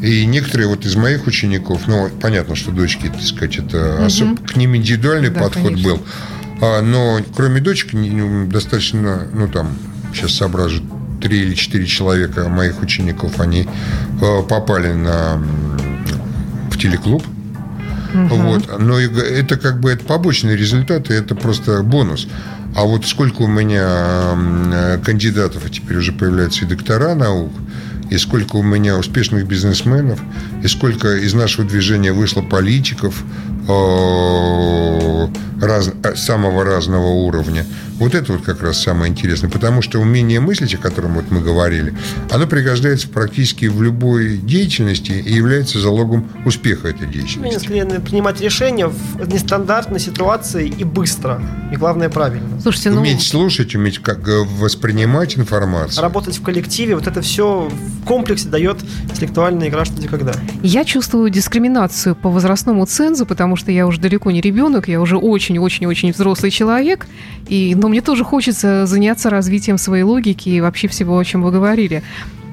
И 0.02 0.26
некоторые 0.26 0.68
вот 0.68 0.86
из 0.86 0.96
моих 0.96 1.28
учеников, 1.28 1.84
ну, 1.88 2.10
понятно, 2.22 2.56
что 2.56 2.72
дочки, 2.72 3.08
так 3.08 3.22
сказать, 3.22 3.58
это 3.58 4.06
особ- 4.06 4.46
к 4.46 4.58
ним 4.58 4.76
индивидуальный 4.76 5.30
Да, 5.30 5.42
подход 5.42 5.72
конечно. 5.72 5.90
был. 5.90 6.02
А, 6.62 6.82
но 6.82 7.22
кроме 7.36 7.62
дочек, 7.62 7.92
достаточно, 8.50 9.28
ну, 9.34 9.48
там, 9.48 9.78
сейчас 10.14 10.34
соображу, 10.34 10.84
три 11.22 11.42
или 11.42 11.54
четыре 11.54 11.86
человека 11.86 12.50
моих 12.50 12.82
учеников, 12.82 13.40
они 13.40 13.66
э, 14.22 14.42
попали 14.44 14.92
на, 14.92 15.42
в 16.70 16.78
телеклуб. 16.78 17.24
Вот. 18.14 18.80
Но 18.80 19.00
и 19.00 19.08
это 19.08 19.58
как 19.58 19.80
бы 19.80 19.92
это 19.92 20.04
побочные 20.04 20.58
результаты, 20.58 21.14
это 21.14 21.34
просто 21.34 21.82
бонус. 21.82 22.28
А 22.76 22.84
вот 22.84 23.06
сколько 23.06 23.42
у 23.42 23.48
меня 23.48 24.36
э, 24.36 24.98
кандидатов, 25.04 25.64
а 25.66 25.70
теперь 25.70 25.98
уже 25.98 26.14
появляются 26.14 26.66
и 26.66 26.68
доктора 26.68 27.16
наук, 27.16 27.52
и 28.10 28.18
сколько 28.18 28.58
у 28.58 28.64
меня 28.64 28.98
успешных 28.98 29.46
бизнесменов, 29.46 30.20
и 30.64 30.68
сколько 30.68 31.16
из 31.16 31.34
нашего 31.34 31.68
движения 31.68 32.14
вышло 32.14 32.42
политиков 32.42 33.24
раз- 35.62 35.92
э, 36.04 36.16
самого 36.16 36.64
разного 36.64 37.08
уровня. 37.08 37.66
Вот 38.00 38.16
это 38.16 38.34
вот 38.34 38.42
как 38.42 38.64
раз 38.64 38.82
самое 38.82 39.12
интересное, 39.12 39.48
потому 39.48 39.84
что 39.84 40.00
умение 40.00 40.40
мыслить, 40.40 40.74
о 40.74 40.78
котором 40.80 41.14
вот 41.14 41.26
мы 41.30 41.40
говорили, 41.40 41.94
оно 42.32 42.48
пригождается 42.48 43.08
практически 43.08 43.66
в 43.68 43.84
любой 43.84 44.38
деятельности 44.38 45.12
и 45.12 45.32
является 45.32 45.80
залогом 45.80 46.28
успеха 46.44 46.88
этой 46.88 47.08
Умение 47.08 47.22
деятельности. 47.28 47.60
скорее 47.66 47.86
принимать 48.00 48.42
решения 48.42 48.88
в 48.88 49.32
нестандартной 49.32 50.00
ситуации 50.00 50.68
и 50.68 50.84
быстро. 50.84 51.44
И 51.72 51.76
главное, 51.76 52.10
правильно. 52.10 52.60
Слушайте, 52.60 52.90
ну... 52.90 53.02
Уметь 53.02 53.22
слушать, 53.22 53.76
уметь 53.76 54.00
как 54.00 54.28
э, 54.28 54.40
воспринимать 54.40 55.38
информацию. 55.38 56.02
Работать 56.02 56.38
в 56.40 56.42
коллективе, 56.42 56.96
вот 56.96 57.06
это 57.06 57.22
все 57.22 57.70
в 57.70 58.06
комплексе 58.06 58.50
дает 58.50 58.78
интеллектуальная 59.04 59.70
игра 59.70 59.86
«Что, 59.86 59.94
где, 59.98 60.08
когда». 60.08 60.34
Я 60.64 60.86
чувствую 60.86 61.30
дискриминацию 61.30 62.16
по 62.16 62.30
возрастному 62.32 62.84
цензу, 62.88 63.28
потому 63.28 63.51
что 63.56 63.72
я 63.72 63.88
уже 63.88 64.00
далеко 64.00 64.32
не 64.32 64.42
ребенок, 64.42 64.88
я 64.88 65.00
уже 65.02 65.18
очень-очень-очень 65.18 66.12
взрослый 66.12 66.52
человек, 66.52 67.08
и, 67.48 67.76
но 67.76 67.90
мне 67.90 68.02
тоже 68.02 68.24
хочется 68.24 68.86
заняться 68.86 69.30
развитием 69.30 69.78
своей 69.78 70.04
логики 70.04 70.50
и 70.50 70.62
вообще 70.62 70.88
всего, 70.88 71.18
о 71.18 71.26
чем 71.26 71.42
вы 71.44 71.52
говорили. 71.52 72.04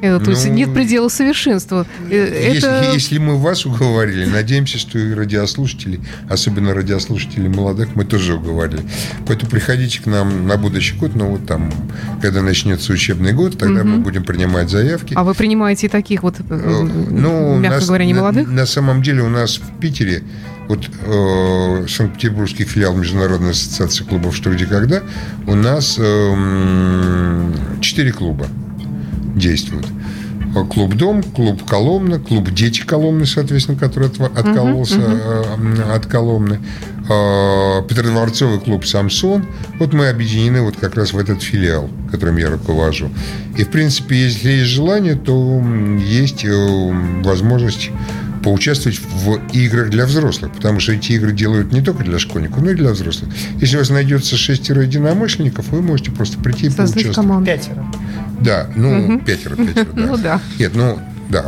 Э, 0.00 0.20
То 0.20 0.30
есть 0.30 0.46
Ну, 0.46 0.54
нет 0.54 0.72
предела 0.72 1.08
совершенства. 1.08 1.84
Э, 2.08 2.50
Если, 2.54 2.68
Это... 2.68 2.92
если 2.94 3.18
мы 3.18 3.36
вас 3.36 3.66
уговорили, 3.66 4.26
надеемся, 4.26 4.78
что 4.78 4.96
и 4.96 5.12
радиослушатели, 5.12 5.98
особенно 6.30 6.72
радиослушатели 6.72 7.48
молодых, 7.48 7.96
мы 7.96 8.04
тоже 8.04 8.34
уговорили. 8.34 8.82
Поэтому 9.26 9.50
приходите 9.50 10.00
к 10.00 10.06
нам 10.06 10.46
на 10.46 10.56
будущий 10.56 10.94
год, 10.96 11.16
ну 11.16 11.30
вот 11.30 11.46
там, 11.48 11.72
когда 12.22 12.42
начнется 12.42 12.92
учебный 12.92 13.32
год, 13.32 13.58
тогда 13.58 13.82
мы 13.82 13.98
будем 13.98 14.22
принимать 14.22 14.70
заявки. 14.70 15.14
А 15.16 15.24
вы 15.24 15.34
принимаете 15.34 15.86
и 15.86 15.90
таких 15.90 16.22
вот, 16.22 16.36
э, 16.48 16.88
ну, 17.10 17.56
мягко 17.58 17.80
на- 17.80 17.86
говоря, 17.86 18.04
не 18.04 18.14
на- 18.14 18.20
молодых? 18.20 18.48
На, 18.48 18.66
самом 18.66 19.02
деле 19.02 19.22
у 19.22 19.28
нас 19.28 19.56
в 19.58 19.80
Питере 19.80 20.22
вот 20.68 20.86
э, 21.04 21.86
Санкт-Петербургский 21.88 22.64
филиал 22.64 22.94
Международной 22.94 23.50
ассоциации 23.52 24.04
клубов 24.04 24.36
«Что, 24.36 24.50
где, 24.50 24.66
когда» 24.66 25.02
у 25.46 25.54
нас 25.54 25.96
эм, 25.98 27.52
четыре 27.80 28.12
клуба 28.12 28.46
действуют. 29.34 29.86
Э, 30.54 30.64
Клуб 30.64 30.94
«Дом», 30.94 31.22
клуб 31.22 31.64
«Коломна», 31.64 32.18
клуб 32.18 32.50
«Дети 32.50 32.82
Коломны», 32.82 33.26
соответственно, 33.26 33.78
который 33.78 34.08
отва- 34.08 34.32
откололся 34.38 35.00
э, 35.00 35.44
м, 35.56 35.74
от 35.92 36.06
Коломны, 36.06 36.58
э, 37.08 37.82
Петродворцовый 37.88 38.58
клуб 38.60 38.84
«Самсон». 38.86 39.46
Вот 39.78 39.92
мы 39.92 40.08
объединены 40.08 40.62
вот 40.62 40.76
как 40.76 40.96
раз 40.96 41.12
в 41.12 41.18
этот 41.18 41.42
филиал, 41.42 41.88
которым 42.10 42.36
я 42.38 42.50
руковожу. 42.50 43.10
И, 43.56 43.64
в 43.64 43.68
принципе, 43.68 44.16
если 44.24 44.50
есть 44.50 44.70
желание, 44.70 45.14
то 45.16 45.62
есть 45.98 46.44
э, 46.44 47.22
возможность 47.24 47.90
поучаствовать 48.42 49.00
в 49.00 49.40
играх 49.52 49.90
для 49.90 50.06
взрослых, 50.06 50.52
потому 50.52 50.80
что 50.80 50.92
эти 50.92 51.12
игры 51.12 51.32
делают 51.32 51.72
не 51.72 51.82
только 51.82 52.04
для 52.04 52.18
школьников, 52.18 52.62
но 52.62 52.70
и 52.70 52.74
для 52.74 52.90
взрослых. 52.90 53.30
Если 53.60 53.76
у 53.76 53.78
вас 53.80 53.90
найдется 53.90 54.36
шестеро 54.36 54.82
единомышленников, 54.82 55.68
вы 55.68 55.82
можете 55.82 56.10
просто 56.10 56.38
прийти 56.38 56.66
и 56.66 56.70
Создать 56.70 56.94
поучаствовать. 56.94 57.16
команду. 57.16 57.46
Пятеро. 57.50 57.86
Да, 58.40 58.68
ну, 58.76 59.20
пятеро, 59.20 59.56
пятеро, 59.66 59.86
да. 59.92 60.06
Ну 60.06 60.16
да. 60.16 60.40
Нет, 60.58 60.72
ну, 60.74 60.98
да, 61.28 61.44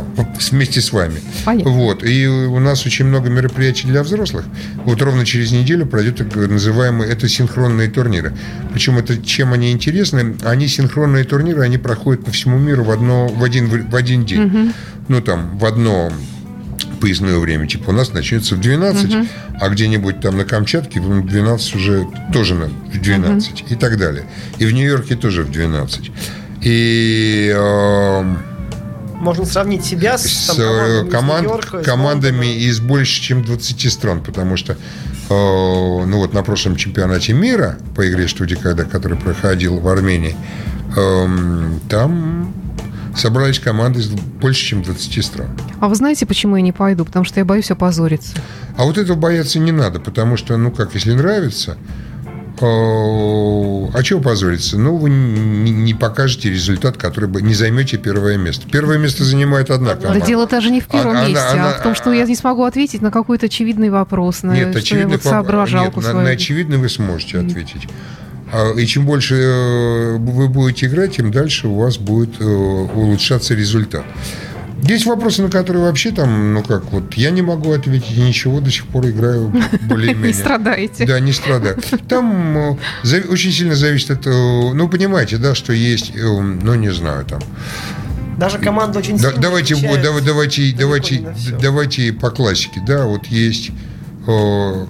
вместе 0.51 0.79
с 0.79 0.91
вами. 0.91 1.15
Понятно. 1.43 1.71
Вот, 1.71 2.03
и 2.03 2.27
у 2.27 2.59
нас 2.59 2.85
очень 2.85 3.05
много 3.05 3.29
мероприятий 3.29 3.87
для 3.87 4.03
взрослых. 4.03 4.45
Вот 4.85 5.01
ровно 5.01 5.25
через 5.25 5.51
неделю 5.51 5.87
пройдет 5.87 6.17
так 6.17 6.35
называемые, 6.35 7.11
это 7.11 7.27
синхронные 7.27 7.89
турниры. 7.89 8.33
Причем 8.73 8.99
это, 8.99 9.17
чем 9.17 9.53
они 9.53 9.71
интересны, 9.71 10.35
они 10.43 10.67
синхронные 10.67 11.23
турниры, 11.23 11.63
они 11.63 11.79
проходят 11.79 12.23
по 12.23 12.31
всему 12.31 12.59
миру 12.59 12.83
в, 12.83 12.91
одно, 12.91 13.27
в, 13.27 13.43
один, 13.43 13.89
в 13.89 13.95
один 13.95 14.23
день. 14.25 14.73
Ну, 15.07 15.19
там, 15.21 15.57
в 15.57 15.65
одно 15.65 16.11
поясное 17.01 17.37
время. 17.39 17.67
Типа 17.67 17.89
у 17.89 17.93
нас 17.93 18.13
начнется 18.13 18.55
в 18.55 18.61
12, 18.61 19.27
а 19.59 19.69
где-нибудь 19.69 20.21
там 20.21 20.37
на 20.37 20.45
Камчатке 20.45 21.01
в 21.01 21.25
12 21.25 21.75
уже 21.75 22.07
тоже 22.31 22.55
на, 22.55 22.67
в 22.67 23.01
12 23.01 23.65
и 23.71 23.75
так 23.75 23.97
далее. 23.97 24.25
И 24.59 24.65
в 24.65 24.71
Нью-Йорке 24.71 25.15
тоже 25.15 25.43
в 25.43 25.51
12. 25.51 26.11
И 26.61 27.51
эм, 27.53 28.37
Можно 29.19 29.45
сравнить 29.45 29.83
себя 29.83 30.17
с, 30.17 30.27
с 30.27 30.47
там, 30.55 30.57
э, 30.59 31.05
командами, 31.09 31.59
из 31.59 31.65
команд- 31.65 31.81
из 31.81 31.85
командами 31.85 32.55
из 32.55 32.79
больше, 32.79 33.21
чем 33.21 33.43
20 33.43 33.91
стран, 33.91 34.21
потому 34.23 34.55
что 34.57 34.73
э, 34.73 34.77
ну 35.29 36.17
вот 36.17 36.33
на 36.33 36.43
прошлом 36.43 36.75
чемпионате 36.75 37.33
мира 37.33 37.77
по 37.95 38.07
игре 38.07 38.27
«Что, 38.27 38.45
когда», 38.55 38.83
который 38.83 39.17
проходил 39.17 39.79
в 39.79 39.87
Армении, 39.87 40.35
эм, 40.95 41.79
там 41.89 42.53
собрались 43.15 43.59
команды 43.59 43.99
из 43.99 44.07
больше, 44.09 44.65
чем 44.65 44.83
20 44.83 45.23
стран. 45.25 45.49
А 45.79 45.87
вы 45.87 45.95
знаете, 45.95 46.25
почему 46.25 46.55
я 46.55 46.61
не 46.61 46.71
пойду? 46.71 47.05
Потому 47.05 47.25
что 47.25 47.39
я 47.39 47.45
боюсь 47.45 47.69
опозориться. 47.71 48.35
А 48.77 48.83
вот 48.85 48.97
этого 48.97 49.17
бояться 49.17 49.59
не 49.59 49.71
надо, 49.71 49.99
потому 49.99 50.37
что, 50.37 50.55
ну 50.57 50.71
как, 50.71 50.93
если 50.95 51.13
нравится, 51.13 51.77
э, 52.59 52.65
а 52.65 54.03
чего 54.03 54.21
позориться? 54.21 54.77
Ну, 54.77 54.95
вы 54.97 55.09
не, 55.09 55.93
покажете 55.93 56.49
результат, 56.49 56.97
который 56.97 57.29
бы 57.29 57.41
не 57.41 57.53
займете 57.53 57.97
первое 57.97 58.37
место. 58.37 58.67
Первое 58.69 58.97
место 58.97 59.23
занимает 59.23 59.69
одна 59.69 59.95
Да 59.95 60.01
команда. 60.01 60.25
дело 60.25 60.47
даже 60.47 60.69
не 60.71 60.79
в 60.81 60.87
первом 60.87 61.11
Она- 61.17 61.27
месте, 61.27 61.43
она- 61.51 61.71
а 61.71 61.79
в 61.79 61.83
том, 61.83 61.95
что 61.95 62.11
я 62.13 62.25
не 62.25 62.35
смогу 62.35 62.63
ответить 62.63 63.01
на 63.01 63.11
какой-то 63.11 63.47
очевидный 63.47 63.89
вопрос, 63.89 64.43
на 64.43 64.53
Нет, 64.53 64.85
что 64.85 64.97
я 64.97 65.07
вот 65.07 65.23
соображалку 65.23 66.01
нет, 66.01 66.13
на, 66.13 66.21
на 66.21 66.29
очевидно 66.29 66.77
вы 66.77 66.89
сможете 66.89 67.39
ответить. 67.39 67.87
А, 68.53 68.73
И 68.77 68.85
чем 68.85 69.05
больше 69.05 69.35
э, 69.35 70.17
вы 70.17 70.49
будете 70.71 70.85
играть, 70.87 71.17
тем 71.17 71.31
дальше 71.31 71.67
у 71.67 71.75
вас 71.75 71.97
будет 71.97 72.39
э, 72.39 72.43
улучшаться 72.45 73.53
результат. 73.53 74.03
Есть 74.83 75.05
вопросы, 75.05 75.43
на 75.43 75.49
которые 75.49 75.83
вообще 75.83 76.11
там, 76.11 76.53
ну 76.55 76.63
как, 76.63 76.91
вот 76.91 77.13
я 77.13 77.29
не 77.29 77.41
могу 77.43 77.71
ответить 77.71 78.17
ничего, 78.17 78.59
до 78.61 78.71
сих 78.71 78.87
пор 78.87 79.05
играю 79.07 79.53
более-менее. 79.83 80.27
Не 80.29 80.33
страдаете. 80.33 81.05
Да, 81.05 81.19
не 81.19 81.33
страдаю. 81.33 81.77
Там 82.07 82.77
э, 83.03 83.21
очень 83.29 83.51
сильно 83.51 83.75
зависит 83.75 84.11
от... 84.11 84.25
э, 84.25 84.29
Ну, 84.31 84.89
понимаете, 84.89 85.37
да, 85.37 85.53
что 85.55 85.71
есть, 85.73 86.13
э, 86.15 86.19
ну, 86.23 86.73
не 86.75 86.91
знаю, 86.91 87.25
там... 87.25 87.41
Даже 88.37 88.57
команда 88.57 88.99
очень 88.99 89.17
Да- 89.17 89.29
сильно 89.29 89.41
давайте, 89.41 89.75
вот, 89.75 89.83
отличается. 89.83 90.03
давай- 90.09 90.21
давайте, 90.23 90.75
давайте, 90.79 91.33
всё. 91.37 91.59
давайте 91.59 92.13
по 92.13 92.31
классике, 92.31 92.81
да, 92.87 93.05
вот 93.05 93.27
есть 93.27 93.69
э, 94.25 94.85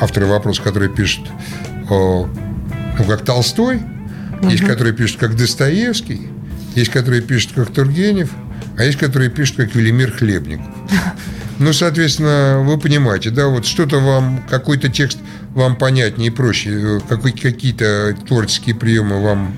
авторы 0.00 0.26
вопроса, 0.26 0.62
которые 0.62 0.88
пишут, 0.88 1.26
э, 1.28 1.84
ну, 1.90 3.04
как 3.06 3.24
Толстой, 3.26 3.80
есть, 4.42 4.64
которые 4.64 4.94
пишут, 4.94 5.18
как 5.18 5.36
Достоевский, 5.36 6.28
есть, 6.74 6.90
которые 6.90 7.22
пишут, 7.22 7.52
как 7.54 7.70
Тургенев, 7.70 8.30
а 8.76 8.84
есть, 8.84 8.98
которые 8.98 9.30
пишут, 9.30 9.56
как 9.56 9.74
Велимир 9.74 10.12
Хлебников. 10.12 10.66
Ну, 11.60 11.72
соответственно, 11.72 12.62
вы 12.64 12.78
понимаете, 12.78 13.30
да, 13.30 13.48
вот 13.48 13.66
что-то 13.66 13.98
вам, 13.98 14.44
какой-то 14.48 14.88
текст 14.88 15.18
вам 15.54 15.74
понятнее 15.74 16.28
и 16.28 16.30
проще, 16.30 17.00
э, 17.10 17.30
какие-то 17.42 18.16
творческие 18.28 18.76
приемы 18.76 19.20
вам 19.20 19.56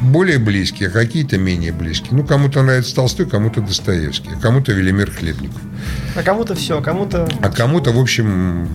более 0.00 0.38
близкие, 0.38 0.88
а 0.88 0.92
какие-то 0.92 1.38
менее 1.38 1.72
близкие. 1.72 2.10
Ну, 2.12 2.24
кому-то 2.24 2.62
нравится 2.62 2.94
Толстой, 2.94 3.26
кому-то 3.26 3.60
Достоевский, 3.60 4.30
а 4.36 4.40
кому-то 4.40 4.72
Велимир 4.72 5.10
Хлебников. 5.10 5.60
А 6.14 6.22
кому-то 6.22 6.54
все, 6.54 6.78
а 6.78 6.82
кому-то... 6.82 7.28
А 7.40 7.48
кому-то, 7.50 7.92
в 7.92 7.98
общем, 7.98 8.68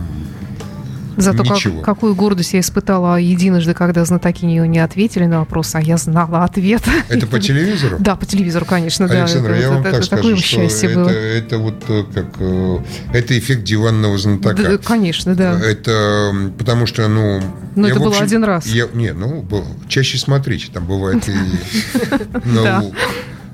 Зато 1.18 1.43
как- 1.43 1.84
какую 1.84 2.16
гордость 2.16 2.53
я 2.53 2.59
испытала 2.59 3.16
единожды, 3.18 3.74
когда 3.74 4.03
знатоки 4.05 4.45
не, 4.45 4.57
не 4.68 4.80
ответили 4.80 5.26
на 5.26 5.39
вопрос, 5.39 5.74
а 5.76 5.82
я 5.82 5.97
знала 5.97 6.43
ответ. 6.43 6.82
это 7.09 7.28
по 7.28 7.39
телевизору? 7.47 7.97
Да, 7.99 8.16
по 8.16 8.26
телевизору, 8.26 8.66
конечно, 8.66 9.07
да. 9.07 9.22
Александр, 9.24 9.51
Это- 9.51 9.61
я 9.61 9.70
вам 9.70 9.82
это- 9.82 9.91
так 9.91 9.99
это 10.01 10.09
такое 10.09 10.24
скажу, 10.36 10.38
что 10.38 10.47
счастье 10.55 10.89
это, 10.89 10.99
было. 10.99 11.09
это 11.09 11.57
вот 11.57 11.84
э, 11.88 12.03
как 12.13 12.26
э, 12.39 12.78
это 13.13 13.38
эффект 13.39 13.63
диванного 13.63 14.18
знатока. 14.18 14.61
Да, 14.63 14.78
конечно, 14.78 15.36
да. 15.36 15.59
Это 15.59 16.34
потому 16.57 16.86
что, 16.86 17.07
ну... 17.07 17.41
Ну, 17.76 17.88
я, 17.88 17.91
это 17.93 17.99
было 17.99 18.18
один 18.18 18.43
раз. 18.43 18.66
Я, 18.68 18.88
не, 18.93 19.11
ну, 19.13 19.45
чаще 19.88 20.18
смотрите, 20.18 20.68
там 20.74 20.86
бывает 20.86 21.28
и... 21.28 21.34
ну, 22.45 22.63
Да. 22.63 22.84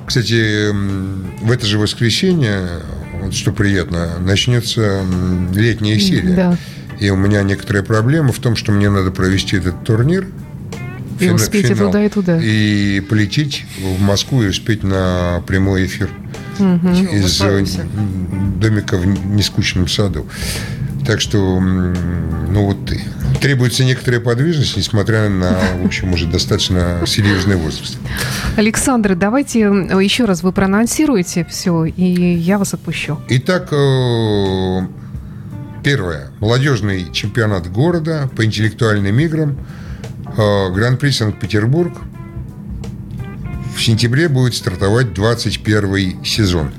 Кстати, 0.06 0.72
в 1.42 1.52
это 1.52 1.66
же 1.66 1.78
воскресенье, 1.78 2.68
вот 3.22 3.34
что 3.34 3.52
приятно, 3.54 4.10
начнется 4.20 5.02
летняя 5.56 5.98
серия. 6.00 6.34
Да. 6.36 6.58
И 7.02 7.10
у 7.10 7.16
меня 7.16 7.42
некоторые 7.42 7.84
проблемы 7.84 8.32
в 8.32 8.40
том, 8.40 8.56
что 8.56 8.72
мне 8.72 8.90
надо 8.90 9.12
провести 9.12 9.58
этот 9.58 9.84
турнир 9.84 10.28
И 11.20 11.24
фина- 11.26 11.34
успеть 11.36 11.66
и 11.66 11.74
финал. 11.74 11.88
туда, 11.92 12.06
и 12.06 12.10
туда. 12.10 12.40
И 12.42 13.00
полететь 13.02 13.66
в 13.98 14.00
Москву 14.02 14.44
и 14.44 14.48
успеть 14.48 14.84
на 14.84 15.42
прямой 15.48 15.86
эфир 15.88 16.10
мы 16.60 16.92
из 17.18 17.42
э, 17.42 17.66
домика 18.60 18.98
в 18.98 19.06
нескучном 19.08 19.88
саду. 19.88 20.28
Так 21.08 21.20
что, 21.20 21.60
ну 21.60 22.66
вот, 22.66 22.78
требуется 23.42 23.84
некоторая 23.84 24.22
подвижность, 24.22 24.78
несмотря 24.78 25.28
на, 25.30 25.58
в 25.82 25.86
общем, 25.86 26.14
уже 26.14 26.28
достаточно 26.28 27.02
серьезный 27.08 27.56
возраст. 27.56 27.98
Александр, 28.58 29.16
давайте 29.16 29.62
э, 29.62 30.04
еще 30.04 30.26
раз 30.26 30.44
вы 30.44 30.52
проанонсируете 30.52 31.48
все, 31.50 31.86
и 31.86 32.04
я 32.36 32.60
вас 32.60 32.76
отпущу. 32.76 33.20
Итак, 33.30 33.70
э, 33.74 34.82
первое. 35.84 36.30
Молодежный 36.40 37.12
чемпионат 37.12 37.72
города 37.72 38.30
по 38.36 38.46
интеллектуальным 38.46 39.20
играм. 39.20 39.58
э, 40.38 40.72
Гран-при 40.74 41.12
Санкт-Петербург. 41.12 41.94
В 43.76 43.82
сентябре 43.82 44.28
будет 44.30 44.54
стартовать 44.56 45.14
21 45.14 46.24
сезон. 46.24 46.72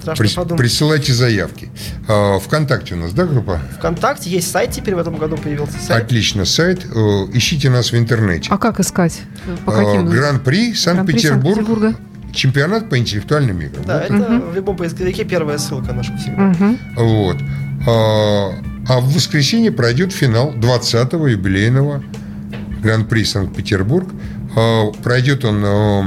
Страшно 0.00 0.28
подумать. 0.36 0.58
Присылайте 0.60 1.14
заявки. 1.14 1.70
Э, 2.08 2.38
Вконтакте 2.38 2.94
у 2.94 2.98
нас, 2.98 3.12
да, 3.12 3.24
группа? 3.24 3.58
ВКонтакте 3.78 4.28
есть 4.30 4.50
сайт 4.50 4.70
теперь 4.70 4.94
в 4.94 4.98
этом 4.98 5.16
году 5.16 5.36
появился. 5.38 5.78
Сайт. 5.80 6.04
Отлично, 6.04 6.44
сайт. 6.44 6.84
Э, 6.84 6.98
Ищите 7.32 7.70
нас 7.70 7.90
в 7.92 7.96
интернете. 7.96 8.48
А 8.50 8.58
как 8.58 8.80
искать? 8.80 9.22
По 9.64 9.72
каким? 9.72 10.06
Гран-при 10.06 10.74
Санкт-Петербурга. 10.74 11.94
Чемпионат 12.34 12.90
по 12.90 12.98
интеллектуальным 12.98 13.60
играм. 13.60 13.84
Да, 13.86 14.04
Вот. 14.08 14.10
это 14.20 14.40
в 14.50 14.54
любом 14.54 14.76
поисковике 14.76 15.24
первая 15.24 15.58
ссылка 15.58 15.92
наша 15.92 16.16
всегда. 16.16 16.42
Мгм. 16.42 16.78
Вот. 16.96 17.36
А, 17.86 18.50
а 18.88 19.00
в 19.00 19.14
воскресенье 19.14 19.70
пройдет 19.72 20.12
финал 20.12 20.52
20-го 20.54 21.26
юбилейного 21.28 22.02
Гран-при 22.82 23.24
Санкт-Петербург. 23.24 24.08
А, 24.56 24.90
Пройдет 25.02 25.44
он 25.44 25.62
а, 25.64 26.00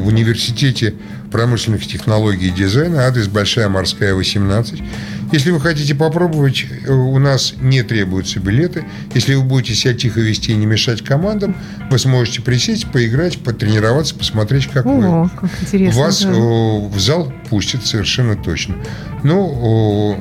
в 0.00 0.06
университете 0.06 0.94
промышленных 1.30 1.86
технологий 1.86 2.48
и 2.48 2.50
дизайна, 2.50 3.06
адрес 3.06 3.28
Большая 3.28 3.68
Морская, 3.68 4.14
18. 4.14 4.82
Если 5.32 5.50
вы 5.50 5.60
хотите 5.60 5.94
попробовать, 5.94 6.64
э, 6.86 6.92
у 6.92 7.18
нас 7.18 7.54
не 7.60 7.82
требуются 7.82 8.38
билеты. 8.38 8.84
Если 9.14 9.34
вы 9.34 9.42
будете 9.42 9.74
себя 9.74 9.94
тихо 9.94 10.20
вести 10.20 10.52
и 10.52 10.56
не 10.56 10.66
мешать 10.66 11.02
командам, 11.02 11.56
вы 11.90 11.98
сможете 11.98 12.42
присесть, 12.42 12.86
поиграть, 12.92 13.38
потренироваться, 13.38 14.14
посмотреть, 14.14 14.68
как 14.68 14.86
вы. 14.86 15.04
О, 15.04 15.28
как 15.28 15.50
интересно. 15.60 16.00
Вас 16.00 16.22
да. 16.22 16.30
э, 16.30 16.34
в 16.34 17.00
зал 17.00 17.32
пустят 17.50 17.84
совершенно 17.84 18.36
точно. 18.36 18.76
Ну, 19.24 20.16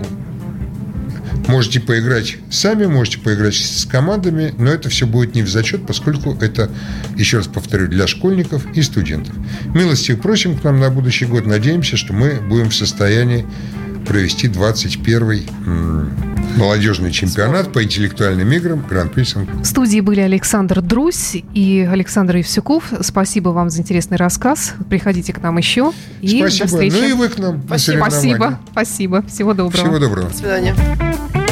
можете 1.48 1.80
поиграть 1.80 2.38
сами, 2.50 2.86
можете 2.86 3.20
поиграть 3.20 3.56
с 3.56 3.86
командами, 3.86 4.54
но 4.58 4.72
это 4.72 4.90
все 4.90 5.06
будет 5.06 5.36
не 5.36 5.42
в 5.42 5.50
зачет, 5.50 5.86
поскольку 5.86 6.38
это, 6.42 6.70
еще 7.16 7.38
раз 7.38 7.48
повторю, 7.48 7.88
для 7.88 8.08
школьников 8.08 8.66
и 8.76 8.82
студентов. 8.82 9.36
Милости 9.74 10.16
просим 10.16 10.58
к 10.58 10.64
нам 10.64 10.80
на 10.80 10.90
будущий 10.90 11.26
год. 11.26 11.46
Надеемся, 11.46 11.98
что 11.98 12.14
мы 12.14 12.42
будем 12.48 12.70
в 12.70 12.76
состоянии 12.76 13.46
провести 14.06 14.48
21-й 14.48 15.48
м, 15.66 16.35
молодежный 16.56 17.12
чемпионат 17.12 17.72
по 17.72 17.84
интеллектуальным 17.84 18.52
играм 18.52 18.86
Гран-при 18.88 19.24
Санкт- 19.24 19.52
В 19.62 19.66
студии 19.66 20.00
были 20.00 20.22
Александр 20.22 20.82
Друсь 20.82 21.36
и 21.54 21.88
Александр 21.92 22.38
Евсюков. 22.38 22.92
Спасибо 23.02 23.50
вам 23.50 23.70
за 23.70 23.82
интересный 23.82 24.18
рассказ. 24.18 24.74
Приходите 24.90 25.34
к 25.34 25.42
нам 25.42 25.58
еще. 25.58 25.92
И 26.22 26.40
Спасибо. 26.40 26.66
до 26.66 26.68
встречи. 26.68 26.96
Ну 26.96 27.08
и 27.08 27.14
вы 27.14 27.30
к 27.30 27.38
нам 27.38 27.58
на 27.58 27.68
Спасибо. 27.68 27.98
Спасибо. 28.10 28.60
Спасибо. 28.72 29.24
Всего 29.28 29.54
доброго. 29.54 29.84
Всего 29.84 30.00
доброго. 30.00 30.30
До 30.30 30.36
свидания. 30.38 31.45